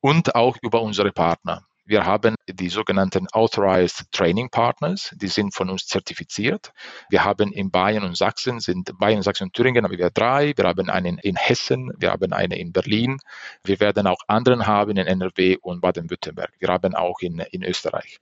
und 0.00 0.34
auch 0.34 0.56
über 0.62 0.82
unsere 0.82 1.12
Partner. 1.12 1.66
Wir 1.84 2.06
haben 2.06 2.36
die 2.48 2.68
sogenannten 2.68 3.26
Authorized 3.32 4.06
Training 4.12 4.50
Partners, 4.50 5.12
die 5.16 5.26
sind 5.26 5.52
von 5.52 5.68
uns 5.68 5.86
zertifiziert. 5.86 6.72
Wir 7.10 7.24
haben 7.24 7.50
in 7.50 7.72
Bayern 7.72 8.04
und 8.04 8.16
Sachsen, 8.16 8.60
sind 8.60 8.96
Bayern, 8.98 9.22
Sachsen 9.22 9.44
und 9.44 9.54
Thüringen 9.54 9.84
haben 9.84 9.98
wir 9.98 10.10
drei. 10.10 10.52
Wir 10.56 10.64
haben 10.64 10.88
einen 10.88 11.18
in 11.18 11.34
Hessen, 11.34 11.92
wir 11.98 12.12
haben 12.12 12.32
einen 12.32 12.52
in 12.52 12.72
Berlin. 12.72 13.18
Wir 13.64 13.80
werden 13.80 14.06
auch 14.06 14.20
anderen 14.28 14.68
haben 14.68 14.96
in 14.96 15.08
NRW 15.08 15.56
und 15.60 15.80
Baden-Württemberg. 15.80 16.52
Wir 16.60 16.68
haben 16.68 16.94
auch 16.94 17.18
in, 17.20 17.40
in 17.50 17.64
Österreich. 17.64 18.20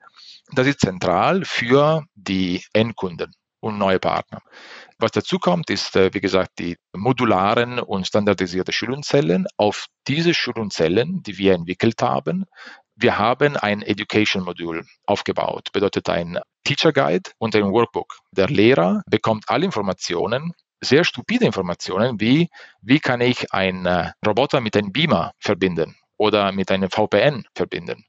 Das 0.52 0.66
ist 0.66 0.80
zentral 0.80 1.44
für 1.44 2.04
die 2.14 2.64
Endkunden 2.72 3.34
und 3.60 3.78
neue 3.78 3.98
Partner. 3.98 4.40
Was 4.98 5.12
dazu 5.12 5.38
kommt, 5.38 5.70
ist, 5.70 5.96
äh, 5.96 6.12
wie 6.12 6.20
gesagt, 6.20 6.58
die 6.58 6.76
modularen 6.92 7.78
und 7.78 8.06
standardisierte 8.06 8.72
Schulungszellen. 8.72 9.46
Auf 9.56 9.86
diese 10.08 10.34
Schulungszellen, 10.34 11.22
die 11.22 11.38
wir 11.38 11.54
entwickelt 11.54 12.02
haben, 12.02 12.46
wir 12.96 13.18
haben 13.18 13.56
ein 13.56 13.80
Education-Modul 13.82 14.84
aufgebaut, 15.06 15.72
bedeutet 15.72 16.08
ein 16.10 16.38
Teacher 16.64 16.92
Guide 16.92 17.30
und 17.38 17.56
ein 17.56 17.72
Workbook. 17.72 18.18
Der 18.32 18.48
Lehrer 18.48 19.02
bekommt 19.06 19.44
alle 19.48 19.64
Informationen, 19.64 20.52
sehr 20.82 21.04
stupide 21.04 21.46
Informationen, 21.46 22.20
wie 22.20 22.48
wie 22.82 23.00
kann 23.00 23.20
ich 23.20 23.52
einen 23.52 23.86
äh, 23.86 24.12
Roboter 24.26 24.60
mit 24.60 24.76
einem 24.76 24.92
Beamer 24.92 25.32
verbinden 25.38 25.96
oder 26.16 26.52
mit 26.52 26.70
einem 26.70 26.90
VPN 26.90 27.44
verbinden. 27.54 28.04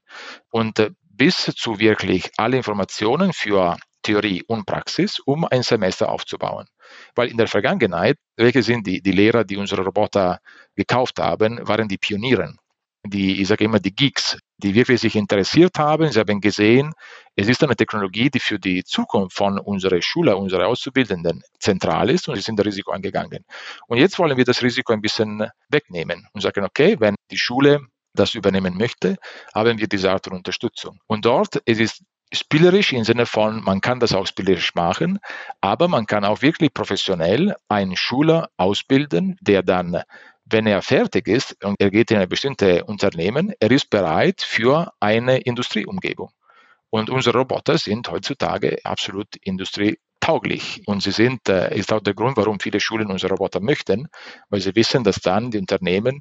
Und 0.50 0.78
äh, 0.78 0.90
bis 1.00 1.52
zu 1.56 1.78
wirklich 1.78 2.30
alle 2.36 2.56
Informationen 2.56 3.32
für 3.32 3.76
Theorie 4.02 4.42
und 4.46 4.66
Praxis, 4.66 5.18
um 5.20 5.44
ein 5.44 5.62
Semester 5.62 6.10
aufzubauen. 6.10 6.66
Weil 7.14 7.28
in 7.28 7.36
der 7.36 7.48
Vergangenheit, 7.48 8.16
welche 8.36 8.62
sind 8.62 8.86
die, 8.86 9.00
die 9.00 9.12
Lehrer, 9.12 9.44
die 9.44 9.56
unsere 9.56 9.84
Roboter 9.84 10.40
gekauft 10.74 11.18
haben, 11.18 11.66
waren 11.66 11.88
die 11.88 11.98
Pionieren 11.98 12.58
die, 13.04 13.40
ich 13.40 13.48
sage 13.48 13.64
immer, 13.64 13.80
die 13.80 13.94
Geeks, 13.94 14.38
die 14.58 14.74
wirklich 14.74 15.00
sich 15.00 15.16
interessiert 15.16 15.78
haben. 15.78 16.10
Sie 16.10 16.20
haben 16.20 16.40
gesehen, 16.40 16.92
es 17.34 17.48
ist 17.48 17.62
eine 17.62 17.74
Technologie, 17.74 18.30
die 18.30 18.38
für 18.38 18.58
die 18.58 18.84
Zukunft 18.84 19.36
von 19.36 19.58
unserer 19.58 20.00
Schüler, 20.02 20.38
unserer 20.38 20.68
Auszubildenden 20.68 21.42
zentral 21.58 22.10
ist 22.10 22.28
und 22.28 22.36
sie 22.36 22.42
sind 22.42 22.58
das 22.58 22.66
Risiko 22.66 22.92
angegangen. 22.92 23.44
Und 23.88 23.98
jetzt 23.98 24.18
wollen 24.18 24.36
wir 24.36 24.44
das 24.44 24.62
Risiko 24.62 24.92
ein 24.92 25.00
bisschen 25.00 25.48
wegnehmen 25.68 26.28
und 26.32 26.42
sagen, 26.42 26.64
okay, 26.64 26.96
wenn 27.00 27.16
die 27.30 27.38
Schule 27.38 27.80
das 28.14 28.34
übernehmen 28.34 28.76
möchte, 28.76 29.16
haben 29.54 29.78
wir 29.78 29.88
diese 29.88 30.10
Art 30.10 30.24
von 30.26 30.36
Unterstützung. 30.36 30.98
Und 31.06 31.24
dort 31.24 31.60
es 31.64 31.80
ist 31.80 32.02
spielerisch 32.32 32.92
im 32.92 33.04
Sinne 33.04 33.26
von, 33.26 33.62
man 33.62 33.80
kann 33.80 34.00
das 34.00 34.14
auch 34.14 34.26
spielerisch 34.26 34.74
machen, 34.74 35.18
aber 35.60 35.88
man 35.88 36.06
kann 36.06 36.24
auch 36.24 36.42
wirklich 36.42 36.72
professionell 36.72 37.54
einen 37.68 37.96
Schüler 37.96 38.48
ausbilden, 38.56 39.36
der 39.40 39.62
dann 39.62 40.02
wenn 40.44 40.66
er 40.66 40.82
fertig 40.82 41.28
ist 41.28 41.64
und 41.64 41.76
er 41.80 41.90
geht 41.90 42.10
in 42.10 42.18
ein 42.18 42.28
bestimmtes 42.28 42.82
Unternehmen, 42.82 43.52
er 43.58 43.70
ist 43.70 43.90
bereit 43.90 44.42
für 44.42 44.92
eine 45.00 45.38
Industrieumgebung. 45.38 46.30
Und 46.90 47.08
unsere 47.08 47.38
Roboter 47.38 47.78
sind 47.78 48.10
heutzutage 48.10 48.78
absolut 48.84 49.34
industrietauglich. 49.36 50.82
Und 50.84 51.02
sie 51.02 51.10
sind, 51.10 51.48
äh, 51.48 51.74
ist 51.74 51.90
auch 51.90 52.02
der 52.02 52.12
Grund, 52.12 52.36
warum 52.36 52.60
viele 52.60 52.80
Schulen 52.80 53.10
unsere 53.10 53.32
Roboter 53.32 53.60
möchten, 53.60 54.08
weil 54.50 54.60
sie 54.60 54.74
wissen, 54.74 55.02
dass 55.02 55.16
dann 55.16 55.50
die 55.50 55.58
Unternehmen, 55.58 56.20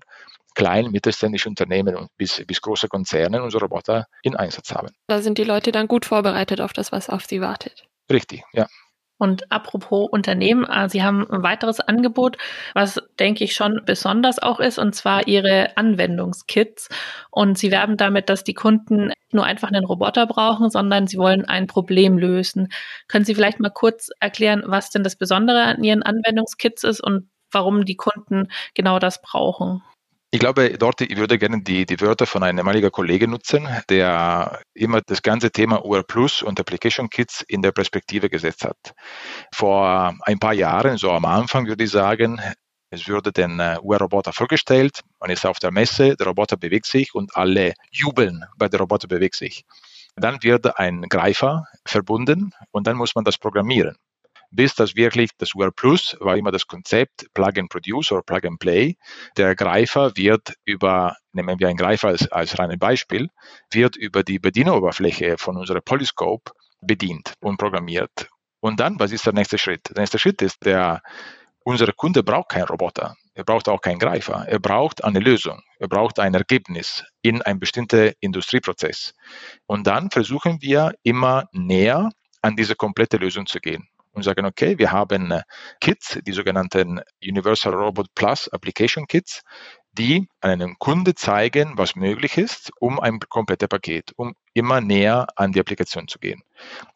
klein, 0.56 0.92
mittelständische 0.92 1.50
Unternehmen 1.50 1.96
und 1.96 2.10
bis, 2.18 2.44
bis 2.46 2.62
große 2.62 2.88
Konzerne 2.88 3.44
unsere 3.44 3.64
Roboter 3.64 4.06
in 4.24 4.36
Einsatz 4.36 4.74
haben. 4.74 4.90
Da 5.08 5.22
sind 5.22 5.38
die 5.38 5.44
Leute 5.44 5.72
dann 5.72 5.88
gut 5.88 6.06
vorbereitet 6.06 6.62
auf 6.62 6.74
das, 6.74 6.92
was 6.92 7.10
auf 7.10 7.26
sie 7.26 7.42
wartet. 7.42 7.86
Richtig, 8.12 8.44
ja. 8.54 8.68
Und 9.18 9.52
apropos 9.52 10.10
Unternehmen, 10.12 10.66
äh, 10.66 10.90
Sie 10.90 11.04
haben 11.04 11.30
ein 11.30 11.44
weiteres 11.44 11.80
Angebot, 11.80 12.38
was 12.74 13.00
denke 13.20 13.44
ich 13.44 13.54
schon 13.54 13.82
besonders 13.86 14.40
auch 14.40 14.60
ist, 14.60 14.80
und 14.80 14.96
zwar 14.96 15.28
Ihre 15.28 15.78
Anwendungskits. 15.78 16.90
Und 17.30 17.56
Sie 17.60 17.70
werben 17.70 17.98
damit, 17.98 18.30
dass 18.30 18.44
die 18.44 18.56
Kunden 18.56 19.12
nur 19.32 19.46
einfach 19.46 19.68
einen 19.68 19.86
Roboter 19.86 20.26
brauchen, 20.26 20.72
sondern 20.72 21.06
sie 21.06 21.18
wollen 21.18 21.46
ein 21.46 21.68
Problem 21.68 22.18
lösen. 22.18 22.70
Können 23.08 23.24
Sie 23.24 23.36
vielleicht 23.36 23.60
mal 23.60 23.70
kurz 23.70 24.10
erklären, 24.20 24.64
was 24.66 24.90
denn 24.90 25.04
das 25.04 25.16
Besondere 25.16 25.64
an 25.64 25.84
Ihren 25.84 26.04
Anwendungskits 26.04 26.84
ist 26.84 27.00
und 27.00 27.30
warum 27.52 27.86
die 27.86 27.96
Kunden 27.96 28.48
genau 28.74 28.98
das 28.98 29.22
brauchen? 29.22 29.84
Ich 30.34 30.40
glaube, 30.40 30.78
dort, 30.78 31.02
ich 31.02 31.18
würde 31.18 31.38
gerne 31.38 31.62
die, 31.62 31.86
die 31.86 32.00
Wörter 32.00 32.26
von 32.26 32.42
einem 32.42 32.60
ehemaligen 32.60 32.90
Kollegen 32.90 33.32
nutzen, 33.32 33.68
der 33.90 34.62
immer 34.74 35.02
das 35.02 35.22
ganze 35.22 35.52
Thema 35.52 35.84
UR 35.84 36.04
Plus 36.04 36.42
und 36.42 36.58
Application 36.58 37.10
Kits 37.10 37.42
in 37.50 37.62
der 37.62 37.74
Perspektive 37.74 38.30
gesetzt 38.30 38.64
hat. 38.64 38.94
Vor 39.54 40.16
ein 40.22 40.40
paar 40.40 40.54
Jahren, 40.54 40.96
so 40.96 41.12
am 41.12 41.26
Anfang 41.26 41.68
würde 41.68 41.84
ich 41.84 41.92
sagen, 41.92 42.40
es 42.92 43.10
wurde 43.10 43.34
den 43.34 43.60
äh, 43.60 43.78
UR-Roboter 43.82 44.32
vorgestellt, 44.32 45.02
man 45.20 45.32
ist 45.32 45.46
auf 45.46 45.60
der 45.60 45.72
Messe, 45.72 46.16
der 46.16 46.28
Roboter 46.28 46.56
bewegt 46.56 46.86
sich 46.86 47.14
und 47.14 47.36
alle 47.36 47.74
jubeln, 47.92 48.46
weil 48.58 48.70
der 48.70 48.80
Roboter 48.80 49.10
bewegt 49.10 49.36
sich. 49.36 49.66
Dann 50.16 50.42
wird 50.44 50.80
ein 50.80 51.02
Greifer 51.10 51.66
verbunden 51.86 52.54
und 52.72 52.88
dann 52.88 52.96
muss 52.96 53.16
man 53.16 53.26
das 53.26 53.38
programmieren 53.38 53.98
bis 54.52 54.76
das 54.76 54.96
wirklich 54.96 55.32
das 55.38 55.56
UR 55.56 55.72
Plus 55.72 56.16
war 56.20 56.38
immer 56.38 56.52
das 56.52 56.68
Konzept 56.68 57.26
Plug 57.34 57.54
and 57.58 57.70
Produce 57.70 58.12
oder 58.12 58.22
Plug 58.22 58.48
and 58.48 58.60
Play. 58.60 58.96
Der 59.38 59.56
Greifer 59.56 60.16
wird 60.16 60.54
über, 60.66 61.16
nehmen 61.32 61.60
wir 61.60 61.68
einen 61.68 61.78
Greifer 61.78 62.10
als, 62.10 62.32
als 62.32 62.60
reines 62.60 62.78
Beispiel, 62.78 63.30
wird 63.72 63.96
über 63.96 64.24
die 64.24 64.40
Bedieneroberfläche 64.40 65.38
von 65.38 65.58
unserer 65.58 65.82
Polyscope 65.82 66.52
bedient 66.82 67.34
und 67.40 67.58
programmiert. 67.58 68.30
Und 68.60 68.80
dann, 68.80 69.00
was 69.00 69.12
ist 69.12 69.26
der 69.26 69.34
nächste 69.34 69.58
Schritt? 69.58 69.90
Der 69.90 70.02
nächste 70.02 70.20
Schritt 70.20 70.42
ist, 70.42 70.64
der, 70.66 71.02
unser 71.64 71.92
Kunde 71.94 72.24
braucht 72.24 72.50
keinen 72.50 72.66
Roboter. 72.66 73.16
Er 73.34 73.44
braucht 73.46 73.70
auch 73.70 73.82
keinen 73.82 74.00
Greifer. 74.00 74.46
Er 74.48 74.60
braucht 74.60 75.04
eine 75.04 75.20
Lösung. 75.20 75.62
Er 75.80 75.88
braucht 75.88 76.20
ein 76.20 76.34
Ergebnis 76.34 77.04
in 77.22 77.42
einem 77.42 77.60
bestimmten 77.60 78.12
Industrieprozess. 78.20 79.14
Und 79.66 79.88
dann 79.88 80.12
versuchen 80.12 80.62
wir 80.62 80.94
immer 81.04 81.46
näher 81.54 82.10
an 82.42 82.56
diese 82.56 82.76
komplette 82.76 83.18
Lösung 83.18 83.46
zu 83.46 83.60
gehen. 83.60 83.88
Und 84.14 84.24
sagen, 84.24 84.46
okay, 84.46 84.78
wir 84.78 84.92
haben 84.92 85.32
äh, 85.32 85.42
Kits, 85.80 86.20
die 86.26 86.32
sogenannten 86.32 87.02
Universal 87.24 87.74
Robot 87.74 88.08
Plus 88.16 88.48
Application 88.50 89.08
Kits, 89.08 89.42
die 89.94 90.28
einem 90.40 90.78
Kunde 90.80 91.16
zeigen, 91.16 91.74
was 91.78 91.96
möglich 91.96 92.38
ist, 92.38 92.72
um 92.80 93.00
ein 93.00 93.20
komplettes 93.30 93.68
Paket, 93.68 94.12
um 94.16 94.34
immer 94.54 94.82
näher 94.82 95.28
an 95.36 95.52
die 95.52 95.60
Applikation 95.60 96.08
zu 96.08 96.20
gehen. 96.20 96.42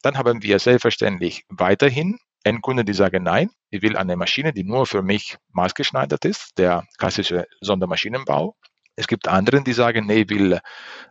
Dann 0.02 0.18
haben 0.18 0.44
wir 0.44 0.60
selbstverständlich 0.60 1.44
weiterhin 1.50 2.18
Endkunden, 2.44 2.86
die 2.86 2.94
sagen, 2.94 3.24
nein, 3.24 3.50
ich 3.72 3.82
will 3.82 3.98
eine 3.98 4.16
Maschine, 4.16 4.54
die 4.54 4.64
nur 4.64 4.86
für 4.86 5.02
mich 5.02 5.38
maßgeschneidert 5.52 6.26
ist, 6.26 6.58
der 6.58 6.86
klassische 6.98 7.48
Sondermaschinenbau. 7.60 8.56
Es 8.96 9.08
gibt 9.08 9.28
anderen, 9.28 9.64
die 9.64 9.74
sagen, 9.74 10.06
nee, 10.06 10.22
ich 10.22 10.30
will 10.30 10.60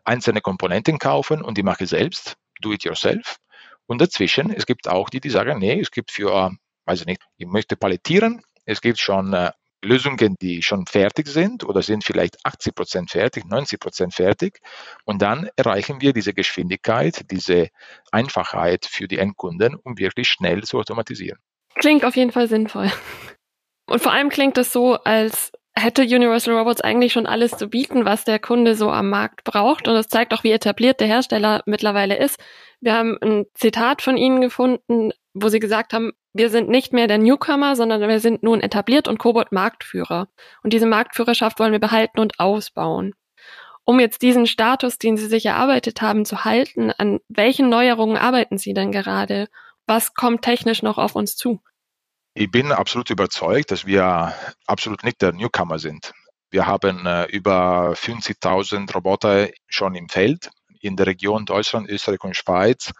einzelne 0.04 0.40
Komponenten 0.40 0.98
kaufen 0.98 1.42
und 1.42 1.58
die 1.58 1.64
mache 1.64 1.84
ich 1.84 1.90
selbst, 1.90 2.36
do 2.60 2.72
it 2.72 2.84
yourself. 2.84 3.38
Und 3.86 4.00
dazwischen, 4.00 4.50
es 4.50 4.66
gibt 4.66 4.88
auch 4.88 5.10
die, 5.10 5.20
die 5.20 5.30
sagen, 5.30 5.58
nee, 5.58 5.80
es 5.80 5.90
gibt 5.90 6.10
für, 6.10 6.52
weiß 6.86 7.00
ich 7.00 7.06
nicht, 7.06 7.22
ich 7.36 7.46
möchte 7.46 7.76
palettieren, 7.76 8.42
es 8.64 8.80
gibt 8.80 8.98
schon 8.98 9.32
äh, 9.32 9.50
Lösungen, 9.84 10.36
die 10.40 10.62
schon 10.62 10.86
fertig 10.86 11.28
sind 11.28 11.64
oder 11.64 11.82
sind 11.82 12.04
vielleicht 12.04 12.44
80 12.44 12.74
Prozent 12.74 13.10
fertig, 13.10 13.44
90 13.44 13.78
Prozent 13.78 14.14
fertig. 14.14 14.60
Und 15.04 15.22
dann 15.22 15.48
erreichen 15.56 16.00
wir 16.00 16.12
diese 16.12 16.32
Geschwindigkeit, 16.32 17.30
diese 17.30 17.68
Einfachheit 18.10 18.86
für 18.86 19.06
die 19.06 19.18
Endkunden, 19.18 19.76
um 19.76 19.98
wirklich 19.98 20.28
schnell 20.28 20.64
zu 20.64 20.78
automatisieren. 20.78 21.38
Klingt 21.74 22.04
auf 22.04 22.16
jeden 22.16 22.32
Fall 22.32 22.48
sinnvoll. 22.48 22.90
Und 23.86 24.00
vor 24.00 24.12
allem 24.12 24.30
klingt 24.30 24.56
es 24.58 24.72
so, 24.72 24.94
als 24.94 25.52
hätte 25.76 26.02
Universal 26.02 26.56
Robots 26.56 26.80
eigentlich 26.80 27.12
schon 27.12 27.26
alles 27.26 27.52
zu 27.52 27.68
bieten, 27.68 28.04
was 28.04 28.24
der 28.24 28.38
Kunde 28.38 28.76
so 28.76 28.90
am 28.90 29.10
Markt 29.10 29.44
braucht. 29.44 29.88
Und 29.88 29.96
es 29.96 30.08
zeigt 30.08 30.32
auch, 30.32 30.44
wie 30.44 30.52
etabliert 30.52 31.00
der 31.00 31.08
Hersteller 31.08 31.62
mittlerweile 31.66 32.16
ist. 32.16 32.38
Wir 32.84 32.96
haben 32.96 33.16
ein 33.22 33.46
Zitat 33.54 34.02
von 34.02 34.18
Ihnen 34.18 34.42
gefunden, 34.42 35.12
wo 35.32 35.48
Sie 35.48 35.58
gesagt 35.58 35.94
haben, 35.94 36.12
wir 36.34 36.50
sind 36.50 36.68
nicht 36.68 36.92
mehr 36.92 37.06
der 37.06 37.16
Newcomer, 37.16 37.76
sondern 37.76 38.06
wir 38.06 38.20
sind 38.20 38.42
nun 38.42 38.60
etabliert 38.60 39.08
und 39.08 39.16
Cobot 39.16 39.52
Marktführer. 39.52 40.28
Und 40.62 40.74
diese 40.74 40.84
Marktführerschaft 40.84 41.58
wollen 41.58 41.72
wir 41.72 41.78
behalten 41.78 42.20
und 42.20 42.38
ausbauen. 42.38 43.14
Um 43.84 44.00
jetzt 44.00 44.20
diesen 44.20 44.46
Status, 44.46 44.98
den 44.98 45.16
Sie 45.16 45.28
sich 45.28 45.46
erarbeitet 45.46 46.02
haben, 46.02 46.26
zu 46.26 46.44
halten, 46.44 46.90
an 46.90 47.20
welchen 47.28 47.70
Neuerungen 47.70 48.18
arbeiten 48.18 48.58
Sie 48.58 48.74
denn 48.74 48.92
gerade? 48.92 49.48
Was 49.86 50.12
kommt 50.12 50.42
technisch 50.42 50.82
noch 50.82 50.98
auf 50.98 51.14
uns 51.14 51.36
zu? 51.36 51.62
Ich 52.34 52.50
bin 52.50 52.70
absolut 52.70 53.08
überzeugt, 53.08 53.70
dass 53.70 53.86
wir 53.86 54.34
absolut 54.66 55.04
nicht 55.04 55.22
der 55.22 55.32
Newcomer 55.32 55.78
sind. 55.78 56.12
Wir 56.50 56.66
haben 56.66 57.06
äh, 57.06 57.24
über 57.30 57.94
50.000 57.94 58.92
Roboter 58.92 59.48
schon 59.68 59.94
im 59.94 60.10
Feld. 60.10 60.50
In 60.84 60.96
der 60.96 61.06
Region 61.06 61.46
Deutschland, 61.46 61.88
Österreich 61.88 62.22
und 62.24 62.36
Schweiz 62.36 62.92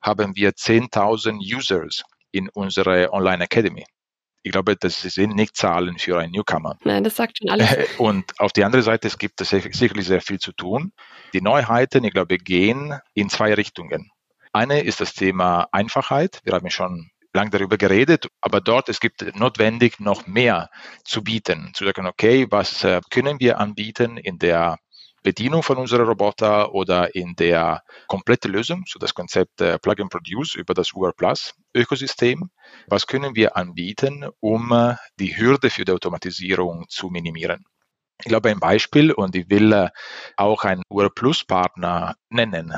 haben 0.00 0.36
wir 0.36 0.52
10.000 0.52 1.40
Users 1.40 2.04
in 2.30 2.48
unserer 2.48 3.12
Online 3.12 3.42
Academy. 3.42 3.84
Ich 4.44 4.52
glaube, 4.52 4.76
das 4.76 5.02
sind 5.02 5.34
nicht 5.34 5.56
Zahlen 5.56 5.98
für 5.98 6.20
einen 6.20 6.30
Newcomer. 6.30 6.78
Nein, 6.84 7.02
das 7.02 7.16
sagt 7.16 7.38
schon 7.38 7.50
alles. 7.50 7.68
Und 7.98 8.38
auf 8.38 8.52
der 8.52 8.66
anderen 8.66 8.84
Seite, 8.84 9.08
es 9.08 9.18
gibt 9.18 9.40
sicherlich 9.44 10.06
sehr 10.06 10.20
viel 10.20 10.38
zu 10.38 10.52
tun. 10.52 10.92
Die 11.32 11.40
Neuheiten, 11.40 12.04
ich 12.04 12.12
glaube, 12.12 12.38
gehen 12.38 12.96
in 13.12 13.28
zwei 13.28 13.54
Richtungen. 13.54 14.12
Eine 14.52 14.82
ist 14.82 15.00
das 15.00 15.12
Thema 15.12 15.66
Einfachheit. 15.72 16.38
Wir 16.44 16.52
haben 16.52 16.70
schon 16.70 17.10
lang 17.34 17.50
darüber 17.50 17.76
geredet, 17.76 18.28
aber 18.40 18.60
dort 18.60 18.88
es 18.88 19.00
gibt 19.00 19.34
notwendig 19.36 19.98
noch 19.98 20.28
mehr 20.28 20.70
zu 21.04 21.24
bieten, 21.24 21.72
zu 21.74 21.84
sagen, 21.84 22.06
okay, 22.06 22.46
was 22.50 22.84
äh, 22.84 23.00
können 23.10 23.40
wir 23.40 23.58
anbieten 23.58 24.16
in 24.16 24.38
der 24.38 24.78
Bedienung 25.22 25.62
von 25.62 25.78
unserer 25.78 26.04
Roboter 26.04 26.74
oder 26.74 27.14
in 27.14 27.34
der 27.36 27.82
komplette 28.08 28.48
Lösung, 28.48 28.84
so 28.86 28.98
das 28.98 29.14
Konzept 29.14 29.60
äh, 29.60 29.78
Plug 29.78 30.00
and 30.00 30.10
Produce 30.10 30.54
über 30.56 30.74
das 30.74 30.92
UR 30.92 31.12
Plus 31.12 31.54
Ökosystem. 31.74 32.50
Was 32.88 33.06
können 33.06 33.34
wir 33.36 33.56
anbieten, 33.56 34.28
um 34.40 34.72
äh, 34.72 34.96
die 35.18 35.36
Hürde 35.36 35.70
für 35.70 35.84
die 35.84 35.92
Automatisierung 35.92 36.86
zu 36.88 37.08
minimieren? 37.08 37.64
Ich 38.20 38.28
glaube, 38.28 38.50
ein 38.50 38.60
Beispiel 38.60 39.12
und 39.12 39.34
ich 39.36 39.48
will 39.48 39.72
äh, 39.72 39.90
auch 40.36 40.64
einen 40.64 40.82
UR 40.88 41.12
Plus 41.14 41.44
Partner 41.44 42.16
nennen 42.28 42.72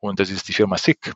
und 0.00 0.20
das 0.20 0.30
ist 0.30 0.48
die 0.48 0.52
Firma 0.52 0.76
SICK. 0.78 1.14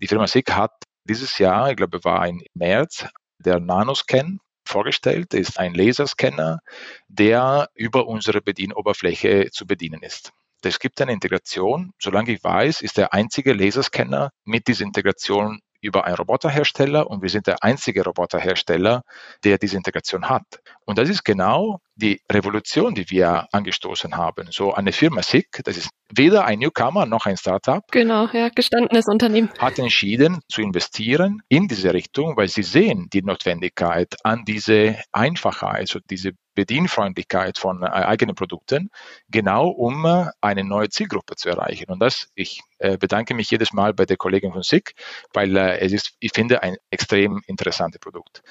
Die 0.00 0.06
Firma 0.06 0.26
SICK 0.26 0.52
hat 0.52 0.72
dieses 1.04 1.38
Jahr, 1.38 1.70
ich 1.70 1.76
glaube, 1.76 2.02
war 2.04 2.26
im 2.26 2.42
März, 2.54 3.06
der 3.38 3.60
Nanoscan 3.60 4.38
vorgestellt, 4.70 5.34
ist 5.34 5.58
ein 5.58 5.74
Laserscanner, 5.74 6.60
der 7.08 7.68
über 7.74 8.06
unsere 8.06 8.40
Bedienoberfläche 8.40 9.50
zu 9.50 9.66
bedienen 9.66 10.02
ist. 10.02 10.32
Es 10.62 10.78
gibt 10.78 11.00
eine 11.00 11.12
Integration, 11.12 11.92
solange 11.98 12.32
ich 12.32 12.44
weiß, 12.44 12.82
ist 12.82 12.96
der 12.98 13.12
einzige 13.12 13.52
Laserscanner 13.52 14.30
mit 14.44 14.68
dieser 14.68 14.84
Integration 14.84 15.60
über 15.80 16.04
einen 16.04 16.16
Roboterhersteller 16.16 17.08
und 17.08 17.22
wir 17.22 17.28
sind 17.28 17.46
der 17.46 17.62
einzige 17.62 18.04
Roboterhersteller, 18.04 19.02
der 19.44 19.58
diese 19.58 19.76
Integration 19.76 20.28
hat. 20.28 20.60
Und 20.84 20.98
das 20.98 21.08
ist 21.08 21.24
genau 21.24 21.80
die 21.94 22.20
Revolution, 22.30 22.94
die 22.94 23.10
wir 23.10 23.46
angestoßen 23.52 24.16
haben. 24.16 24.48
So 24.50 24.72
eine 24.72 24.92
Firma 24.92 25.22
SICK, 25.22 25.62
das 25.64 25.76
ist 25.76 25.90
weder 26.12 26.44
ein 26.44 26.58
Newcomer 26.58 27.06
noch 27.06 27.26
ein 27.26 27.36
Startup. 27.36 27.84
Genau, 27.90 28.26
ja, 28.32 28.48
gestandenes 28.48 29.06
Unternehmen. 29.06 29.50
Hat 29.58 29.78
entschieden 29.78 30.40
zu 30.48 30.62
investieren 30.62 31.42
in 31.48 31.68
diese 31.68 31.92
Richtung, 31.92 32.36
weil 32.36 32.48
sie 32.48 32.62
sehen 32.62 33.08
die 33.12 33.22
Notwendigkeit 33.22 34.16
an 34.24 34.44
diese 34.44 34.98
Einfachheit, 35.12 35.80
also 35.80 36.00
diese 36.10 36.32
Bedienfreundlichkeit 36.60 37.56
von 37.56 37.82
äh, 37.82 37.86
eigenen 37.86 38.34
Produkten, 38.34 38.90
genau 39.30 39.68
um 39.68 40.04
äh, 40.04 40.26
eine 40.42 40.62
neue 40.62 40.90
Zielgruppe 40.90 41.36
zu 41.36 41.48
erreichen. 41.48 41.90
Und 41.90 42.00
das, 42.00 42.28
ich 42.34 42.60
äh, 42.78 42.98
bedanke 42.98 43.32
mich 43.32 43.50
jedes 43.50 43.72
Mal 43.72 43.94
bei 43.94 44.04
der 44.04 44.18
Kollegin 44.18 44.52
von 44.52 44.62
SICK, 44.62 44.92
weil 45.32 45.56
es 45.56 45.92
ist, 45.92 46.16
ich 46.20 46.32
finde, 46.34 46.62
ein 46.62 46.76
extrem 46.90 47.42
interessantes 47.46 47.98
Produkt. 47.98 48.42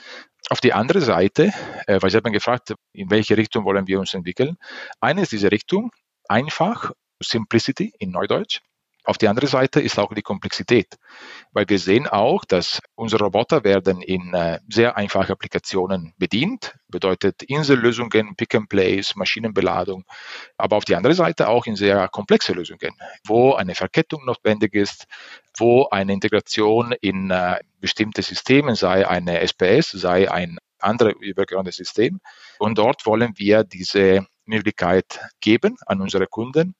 Auf 0.49 0.59
die 0.59 0.73
andere 0.73 1.01
Seite, 1.01 1.53
weil 1.85 2.09
Sie 2.09 2.17
haben 2.17 2.33
gefragt, 2.33 2.73
in 2.93 3.11
welche 3.11 3.37
Richtung 3.37 3.65
wollen 3.65 3.85
wir 3.85 3.99
uns 3.99 4.15
entwickeln. 4.15 4.57
Eine 4.99 5.21
ist 5.21 5.31
diese 5.31 5.51
Richtung, 5.51 5.91
einfach, 6.27 6.91
Simplicity 7.21 7.93
in 7.99 8.09
Neudeutsch. 8.11 8.61
Auf 9.05 9.17
der 9.17 9.29
anderen 9.29 9.49
Seite 9.49 9.79
ist 9.79 9.97
auch 9.97 10.13
die 10.13 10.21
Komplexität, 10.21 10.97
weil 11.51 11.67
wir 11.67 11.79
sehen 11.79 12.07
auch, 12.07 12.43
dass 12.45 12.81
unsere 12.95 13.23
Roboter 13.23 13.63
werden 13.63 14.01
in 14.01 14.33
äh, 14.33 14.59
sehr 14.69 14.97
einfachen 14.97 15.31
Applikationen 15.31 16.13
bedient, 16.17 16.75
bedeutet 16.89 17.41
Insellösungen, 17.43 18.35
Pick-and-Plays, 18.35 19.15
Maschinenbeladung, 19.15 20.03
aber 20.57 20.75
auf 20.75 20.85
der 20.85 20.97
anderen 20.97 21.15
Seite 21.15 21.47
auch 21.47 21.65
in 21.65 21.75
sehr 21.75 22.09
komplexe 22.09 22.53
Lösungen, 22.53 22.91
wo 23.25 23.53
eine 23.53 23.73
Verkettung 23.73 24.25
notwendig 24.25 24.75
ist, 24.75 25.05
wo 25.57 25.87
eine 25.89 26.13
Integration 26.13 26.93
in 27.01 27.31
äh, 27.31 27.59
bestimmte 27.79 28.21
Systeme, 28.21 28.75
sei 28.75 29.07
eine 29.07 29.39
SPS, 29.39 29.91
sei 29.91 30.29
ein 30.29 30.57
anderes 30.79 31.15
übergeordnetes 31.19 31.77
System. 31.77 32.19
Und 32.57 32.77
dort 32.77 33.05
wollen 33.05 33.33
wir 33.37 33.63
diese 33.63 34.27
Möglichkeit 34.45 35.19
geben 35.39 35.77
an 35.85 36.01
unsere 36.01 36.27
Kunden, 36.27 36.75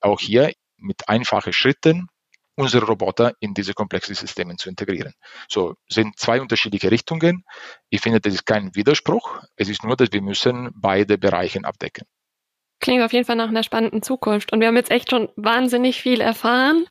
auch 0.00 0.20
hier 0.20 0.52
mit 0.82 1.08
einfachen 1.08 1.52
Schritten 1.52 2.08
unsere 2.54 2.86
Roboter 2.86 3.32
in 3.40 3.54
diese 3.54 3.74
komplexen 3.74 4.14
Systeme 4.14 4.56
zu 4.56 4.68
integrieren. 4.68 5.14
So 5.48 5.74
sind 5.88 6.18
zwei 6.18 6.40
unterschiedliche 6.40 6.90
Richtungen. 6.90 7.44
Ich 7.88 8.00
finde, 8.00 8.20
das 8.20 8.34
ist 8.34 8.44
kein 8.44 8.74
Widerspruch. 8.74 9.42
Es 9.56 9.68
ist 9.68 9.84
nur, 9.84 9.96
dass 9.96 10.12
wir 10.12 10.22
müssen 10.22 10.70
beide 10.74 11.18
Bereiche 11.18 11.64
abdecken. 11.64 12.06
Klingt 12.80 13.02
auf 13.02 13.12
jeden 13.12 13.24
Fall 13.24 13.36
nach 13.36 13.48
einer 13.48 13.62
spannenden 13.62 14.02
Zukunft. 14.02 14.52
Und 14.52 14.60
wir 14.60 14.68
haben 14.68 14.76
jetzt 14.76 14.90
echt 14.90 15.10
schon 15.10 15.28
wahnsinnig 15.36 16.02
viel 16.02 16.20
erfahren. 16.20 16.86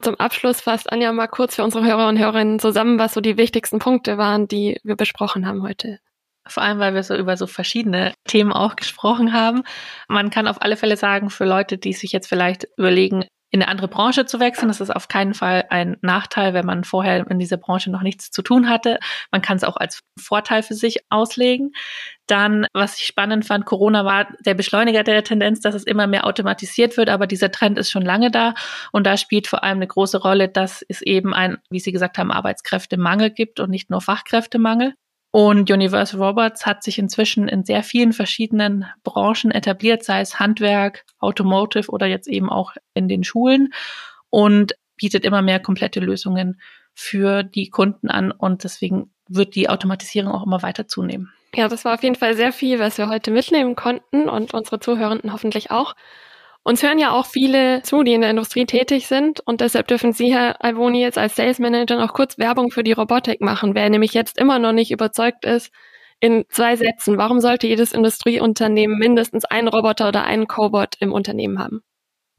Zum 0.00 0.16
Abschluss 0.16 0.60
fasst 0.60 0.92
Anja 0.92 1.12
mal 1.12 1.28
kurz 1.28 1.56
für 1.56 1.64
unsere 1.64 1.84
Hörer 1.84 2.08
und 2.08 2.18
Hörerinnen 2.18 2.58
zusammen, 2.58 2.98
was 2.98 3.14
so 3.14 3.20
die 3.20 3.36
wichtigsten 3.36 3.78
Punkte 3.78 4.18
waren, 4.18 4.46
die 4.46 4.78
wir 4.82 4.96
besprochen 4.96 5.46
haben 5.46 5.62
heute. 5.62 6.00
Vor 6.48 6.62
allem, 6.62 6.78
weil 6.78 6.94
wir 6.94 7.02
so 7.02 7.14
über 7.14 7.36
so 7.36 7.46
verschiedene 7.46 8.14
Themen 8.26 8.52
auch 8.52 8.76
gesprochen 8.76 9.32
haben. 9.32 9.62
Man 10.08 10.30
kann 10.30 10.48
auf 10.48 10.60
alle 10.60 10.76
Fälle 10.76 10.96
sagen, 10.96 11.30
für 11.30 11.44
Leute, 11.44 11.78
die 11.78 11.92
sich 11.92 12.12
jetzt 12.12 12.28
vielleicht 12.28 12.66
überlegen, 12.76 13.24
in 13.52 13.60
eine 13.60 13.70
andere 13.70 13.86
Branche 13.88 14.24
zu 14.24 14.40
wechseln. 14.40 14.68
Das 14.68 14.80
ist 14.80 14.90
auf 14.90 15.08
keinen 15.08 15.34
Fall 15.34 15.66
ein 15.68 15.98
Nachteil, 16.00 16.54
wenn 16.54 16.64
man 16.64 16.84
vorher 16.84 17.30
in 17.30 17.38
dieser 17.38 17.58
Branche 17.58 17.90
noch 17.90 18.00
nichts 18.00 18.30
zu 18.30 18.40
tun 18.40 18.68
hatte. 18.68 18.98
Man 19.30 19.42
kann 19.42 19.58
es 19.58 19.64
auch 19.64 19.76
als 19.76 20.00
Vorteil 20.18 20.62
für 20.62 20.74
sich 20.74 21.00
auslegen. 21.10 21.72
Dann, 22.26 22.66
was 22.72 22.98
ich 22.98 23.04
spannend 23.04 23.44
fand, 23.44 23.66
Corona 23.66 24.06
war 24.06 24.28
der 24.40 24.54
Beschleuniger 24.54 25.02
der 25.02 25.22
Tendenz, 25.22 25.60
dass 25.60 25.74
es 25.74 25.84
immer 25.84 26.06
mehr 26.06 26.26
automatisiert 26.26 26.96
wird, 26.96 27.10
aber 27.10 27.26
dieser 27.26 27.50
Trend 27.50 27.78
ist 27.78 27.90
schon 27.90 28.02
lange 28.02 28.30
da 28.30 28.54
und 28.90 29.06
da 29.06 29.18
spielt 29.18 29.46
vor 29.46 29.62
allem 29.62 29.78
eine 29.78 29.86
große 29.86 30.18
Rolle, 30.22 30.48
dass 30.48 30.82
es 30.88 31.02
eben 31.02 31.34
ein, 31.34 31.58
wie 31.68 31.80
Sie 31.80 31.92
gesagt 31.92 32.16
haben, 32.16 32.32
Arbeitskräftemangel 32.32 33.30
gibt 33.30 33.60
und 33.60 33.68
nicht 33.68 33.90
nur 33.90 34.00
Fachkräftemangel. 34.00 34.94
Und 35.32 35.70
Universal 35.70 36.22
Robots 36.22 36.66
hat 36.66 36.84
sich 36.84 36.98
inzwischen 36.98 37.48
in 37.48 37.64
sehr 37.64 37.82
vielen 37.82 38.12
verschiedenen 38.12 38.84
Branchen 39.02 39.50
etabliert, 39.50 40.04
sei 40.04 40.20
es 40.20 40.38
Handwerk, 40.38 41.06
Automotive 41.18 41.90
oder 41.90 42.06
jetzt 42.06 42.28
eben 42.28 42.50
auch 42.50 42.74
in 42.92 43.08
den 43.08 43.24
Schulen 43.24 43.72
und 44.28 44.74
bietet 44.96 45.24
immer 45.24 45.40
mehr 45.40 45.58
komplette 45.58 46.00
Lösungen 46.00 46.60
für 46.94 47.42
die 47.42 47.70
Kunden 47.70 48.10
an 48.10 48.30
und 48.30 48.64
deswegen 48.64 49.10
wird 49.26 49.54
die 49.54 49.70
Automatisierung 49.70 50.30
auch 50.32 50.44
immer 50.44 50.62
weiter 50.62 50.86
zunehmen. 50.86 51.32
Ja, 51.54 51.66
das 51.68 51.86
war 51.86 51.94
auf 51.94 52.02
jeden 52.02 52.16
Fall 52.16 52.34
sehr 52.36 52.52
viel, 52.52 52.78
was 52.78 52.98
wir 52.98 53.08
heute 53.08 53.30
mitnehmen 53.30 53.74
konnten 53.74 54.28
und 54.28 54.52
unsere 54.52 54.80
Zuhörenden 54.80 55.32
hoffentlich 55.32 55.70
auch. 55.70 55.94
Uns 56.64 56.82
hören 56.82 56.98
ja 56.98 57.10
auch 57.10 57.26
viele 57.26 57.82
zu, 57.82 58.04
die 58.04 58.12
in 58.12 58.20
der 58.20 58.30
Industrie 58.30 58.66
tätig 58.66 59.08
sind 59.08 59.40
und 59.40 59.60
deshalb 59.60 59.88
dürfen 59.88 60.12
Sie, 60.12 60.32
Herr 60.32 60.62
Alvoni, 60.64 61.02
jetzt 61.02 61.18
als 61.18 61.34
Sales 61.34 61.58
Manager 61.58 61.96
noch 61.96 62.14
kurz 62.14 62.38
Werbung 62.38 62.70
für 62.70 62.84
die 62.84 62.92
Robotik 62.92 63.40
machen. 63.40 63.74
Wer 63.74 63.90
nämlich 63.90 64.14
jetzt 64.14 64.38
immer 64.38 64.60
noch 64.60 64.72
nicht 64.72 64.92
überzeugt 64.92 65.44
ist, 65.44 65.72
in 66.20 66.44
zwei 66.50 66.76
Sätzen, 66.76 67.18
warum 67.18 67.40
sollte 67.40 67.66
jedes 67.66 67.92
Industrieunternehmen 67.92 68.96
mindestens 68.96 69.44
einen 69.44 69.66
Roboter 69.66 70.06
oder 70.08 70.22
einen 70.22 70.46
Cobot 70.46 70.94
im 71.00 71.12
Unternehmen 71.12 71.58
haben? 71.58 71.82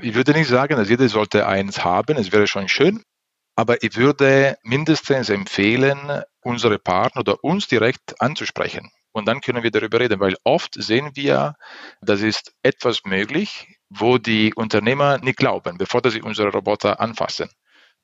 Ich 0.02 0.16
würde 0.16 0.32
nicht 0.32 0.48
sagen, 0.48 0.78
dass 0.78 0.90
jeder 0.90 1.10
sollte 1.10 1.46
eins 1.46 1.84
haben, 1.84 2.16
es 2.16 2.32
wäre 2.32 2.48
schon 2.48 2.70
schön, 2.70 3.04
aber 3.58 3.84
ich 3.84 3.98
würde 3.98 4.58
mindestens 4.64 5.30
empfehlen, 5.30 6.24
unsere 6.42 6.80
Partner 6.80 7.20
oder 7.22 7.44
uns 7.44 7.68
direkt 7.68 8.22
anzusprechen. 8.22 8.90
Und 9.12 9.28
dann 9.28 9.42
können 9.42 9.64
wir 9.64 9.72
darüber 9.72 10.00
reden, 10.00 10.20
weil 10.20 10.36
oft 10.44 10.74
sehen 10.76 11.12
wir, 11.14 11.56
das 12.02 12.22
ist 12.22 12.54
etwas 12.64 13.04
möglich, 13.04 13.68
wo 13.98 14.18
die 14.18 14.54
Unternehmer 14.54 15.20
nicht 15.20 15.38
glauben, 15.38 15.78
bevor 15.78 16.02
sie 16.10 16.22
unsere 16.22 16.52
Roboter 16.52 17.00
anfassen. 17.00 17.50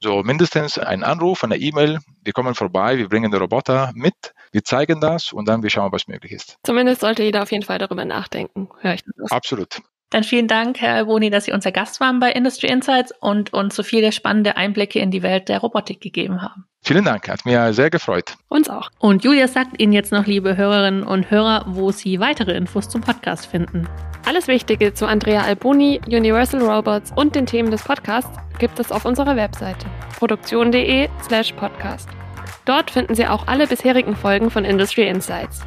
So 0.01 0.23
mindestens 0.23 0.77
ein 0.77 1.03
Anruf, 1.03 1.43
eine 1.43 1.57
E-Mail, 1.57 1.99
wir 2.23 2.31
kommen 2.31 2.55
vorbei, 2.55 2.97
wir 2.97 3.09
bringen 3.09 3.31
den 3.31 3.41
Roboter 3.41 3.91
mit, 3.95 4.33
wir 4.53 4.63
zeigen 4.63 5.01
das 5.01 5.33
und 5.33 5.47
dann 5.47 5.61
wir 5.61 5.69
schauen, 5.69 5.91
was 5.91 6.07
möglich 6.07 6.31
ist. 6.31 6.57
Zumindest 6.63 7.01
sollte 7.01 7.23
jeder 7.23 7.43
auf 7.43 7.51
jeden 7.51 7.65
Fall 7.65 7.79
darüber 7.79 8.05
nachdenken, 8.05 8.69
höre 8.79 8.93
ich 8.93 9.03
das. 9.03 9.31
Absolut. 9.31 9.81
Dann 10.09 10.23
vielen 10.23 10.47
Dank, 10.47 10.79
Herr 10.79 10.95
Alboni, 10.95 11.29
dass 11.29 11.45
Sie 11.45 11.51
unser 11.51 11.71
Gast 11.71 11.99
waren 11.99 12.19
bei 12.19 12.31
Industry 12.31 12.67
Insights 12.67 13.13
und 13.19 13.53
uns 13.53 13.75
so 13.75 13.83
viele 13.83 14.11
spannende 14.11 14.57
Einblicke 14.57 14.99
in 14.99 15.11
die 15.11 15.21
Welt 15.21 15.49
der 15.49 15.59
Robotik 15.59 16.01
gegeben 16.01 16.41
haben. 16.41 16.65
Vielen 16.81 17.05
Dank, 17.05 17.29
hat 17.29 17.45
mir 17.45 17.71
sehr 17.73 17.89
gefreut. 17.89 18.35
Uns 18.47 18.69
auch. 18.69 18.89
Und 18.99 19.23
Julia 19.23 19.47
sagt 19.47 19.79
Ihnen 19.79 19.93
jetzt 19.93 20.11
noch, 20.11 20.25
liebe 20.25 20.57
Hörerinnen 20.57 21.03
und 21.03 21.29
Hörer, 21.29 21.65
wo 21.67 21.91
Sie 21.91 22.19
weitere 22.19 22.55
Infos 22.55 22.89
zum 22.89 23.01
Podcast 23.01 23.45
finden. 23.45 23.87
Alles 24.25 24.47
Wichtige 24.47 24.93
zu 24.93 25.05
Andrea 25.05 25.41
Alboni, 25.41 26.01
Universal 26.07 26.61
Robots 26.61 27.11
und 27.15 27.35
den 27.35 27.45
Themen 27.45 27.69
des 27.71 27.83
Podcasts 27.83 28.31
gibt 28.57 28.79
es 28.79 28.91
auf 28.91 29.05
unserer 29.05 29.35
Webseite 29.35 29.85
produktion.de/slash 30.17 31.53
podcast. 31.53 32.09
Dort 32.65 32.91
finden 32.91 33.15
Sie 33.15 33.25
auch 33.27 33.47
alle 33.47 33.67
bisherigen 33.67 34.15
Folgen 34.15 34.51
von 34.51 34.65
Industry 34.65 35.07
Insights. 35.07 35.61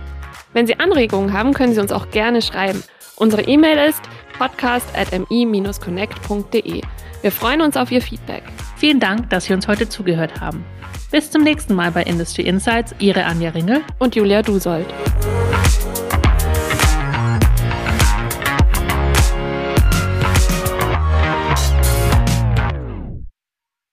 Wenn 0.53 0.66
Sie 0.66 0.79
Anregungen 0.79 1.33
haben, 1.33 1.55
können 1.55 1.72
Sie 1.75 1.81
uns 1.81 1.92
auch 1.92 2.11
gerne 2.11 2.42
schreiben. 2.42 2.83
Unsere 3.16 3.42
E-Mail 3.42 3.88
ist 3.88 4.03
podcast.mi-connect.de. 4.38 6.83
Wir 7.22 7.33
freuen 7.33 7.62
uns 7.62 7.77
auf 7.77 7.90
Ihr 7.90 8.03
Feedback. 8.03 8.44
Vielen 8.77 9.01
Dank, 9.01 9.31
dass 9.31 9.46
Sie 9.46 9.55
uns 9.55 9.66
heute 9.68 9.88
zugehört 9.88 10.40
haben. 10.40 10.64
Bis 11.12 11.31
zum 11.31 11.42
nächsten 11.42 11.75
Mal 11.75 11.90
bei 11.90 12.05
Industry 12.05 12.40
Insights, 12.44 12.94
Ihre 12.98 13.25
Anja 13.27 13.51
Ringel 13.51 13.83
und 13.98 14.16
Julia 14.16 14.40
Dusold. 14.40 14.87